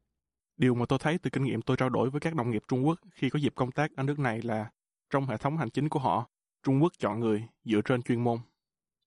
Điều 0.57 0.75
mà 0.75 0.85
tôi 0.89 0.99
thấy 0.99 1.17
từ 1.17 1.29
kinh 1.29 1.43
nghiệm 1.43 1.61
tôi 1.61 1.77
trao 1.77 1.89
đổi 1.89 2.09
với 2.09 2.21
các 2.21 2.35
đồng 2.35 2.51
nghiệp 2.51 2.63
Trung 2.67 2.87
Quốc 2.87 2.99
khi 3.11 3.29
có 3.29 3.39
dịp 3.39 3.55
công 3.55 3.71
tác 3.71 3.91
ở 3.95 4.03
nước 4.03 4.19
này 4.19 4.41
là 4.41 4.69
trong 5.09 5.25
hệ 5.25 5.37
thống 5.37 5.57
hành 5.57 5.69
chính 5.69 5.89
của 5.89 5.99
họ, 5.99 6.29
Trung 6.63 6.83
Quốc 6.83 6.93
chọn 6.99 7.19
người 7.19 7.43
dựa 7.63 7.81
trên 7.85 8.01
chuyên 8.01 8.23
môn. 8.23 8.37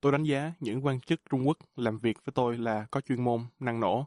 Tôi 0.02 0.12
đánh 0.12 0.22
giá 0.22 0.52
những 0.60 0.84
quan 0.84 1.00
chức 1.00 1.20
Trung 1.30 1.48
Quốc 1.48 1.58
làm 1.76 1.98
việc 1.98 2.16
với 2.24 2.32
tôi 2.34 2.58
là 2.58 2.86
có 2.90 3.00
chuyên 3.00 3.24
môn, 3.24 3.40
năng 3.58 3.80
nổ. 3.80 4.06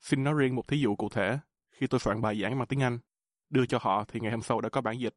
Xin 0.00 0.24
nói 0.24 0.34
riêng 0.34 0.54
một 0.54 0.68
thí 0.68 0.78
dụ 0.78 0.96
cụ 0.96 1.08
thể, 1.08 1.38
khi 1.70 1.86
tôi 1.86 2.00
soạn 2.00 2.20
bài 2.20 2.40
giảng 2.42 2.58
bằng 2.58 2.66
tiếng 2.68 2.82
Anh, 2.82 2.98
đưa 3.50 3.66
cho 3.66 3.78
họ 3.82 4.04
thì 4.08 4.20
ngày 4.20 4.30
hôm 4.30 4.42
sau 4.42 4.60
đã 4.60 4.68
có 4.68 4.80
bản 4.80 5.00
dịch. 5.00 5.14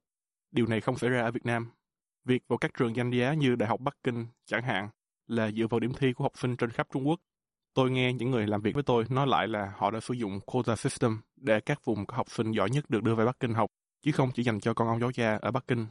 Điều 0.52 0.66
này 0.66 0.82
không 0.82 0.98
xảy 0.98 1.10
ra 1.10 1.22
ở 1.22 1.32
Việt 1.32 1.46
Nam. 1.46 1.72
Việc 2.26 2.44
vào 2.48 2.58
các 2.58 2.72
trường 2.78 2.96
danh 2.96 3.12
giá 3.12 3.34
như 3.34 3.56
Đại 3.56 3.70
học 3.70 3.80
Bắc 3.80 3.98
Kinh, 4.04 4.26
chẳng 4.46 4.64
hạn, 4.64 4.90
là 5.28 5.52
dựa 5.52 5.68
vào 5.68 5.80
điểm 5.80 5.94
thi 5.94 6.14
của 6.14 6.24
học 6.24 6.32
sinh 6.36 6.56
trên 6.56 6.70
khắp 6.70 6.88
Trung 6.94 7.08
Quốc. 7.08 7.20
Tôi 7.74 7.92
nghe 7.92 8.14
những 8.14 8.32
người 8.32 8.48
làm 8.48 8.62
việc 8.62 8.74
với 8.74 8.84
tôi 8.84 9.06
nói 9.10 9.28
lại 9.28 9.48
là 9.48 9.74
họ 9.78 9.92
đã 9.92 10.00
sử 10.00 10.14
dụng 10.14 10.40
quota 10.40 10.76
system 10.76 11.22
để 11.36 11.60
các 11.60 11.86
vùng 11.86 12.06
có 12.06 12.18
học 12.18 12.30
sinh 12.30 12.52
giỏi 12.52 12.70
nhất 12.70 12.90
được 12.90 13.04
đưa 13.04 13.16
về 13.16 13.26
Bắc 13.26 13.40
Kinh 13.40 13.54
học, 13.54 13.70
chứ 14.02 14.12
không 14.12 14.32
chỉ 14.34 14.44
dành 14.44 14.60
cho 14.60 14.74
con 14.74 14.88
ông 14.88 15.00
cháu 15.00 15.12
cha 15.12 15.38
ở 15.42 15.52
Bắc 15.52 15.68
Kinh. 15.68 15.86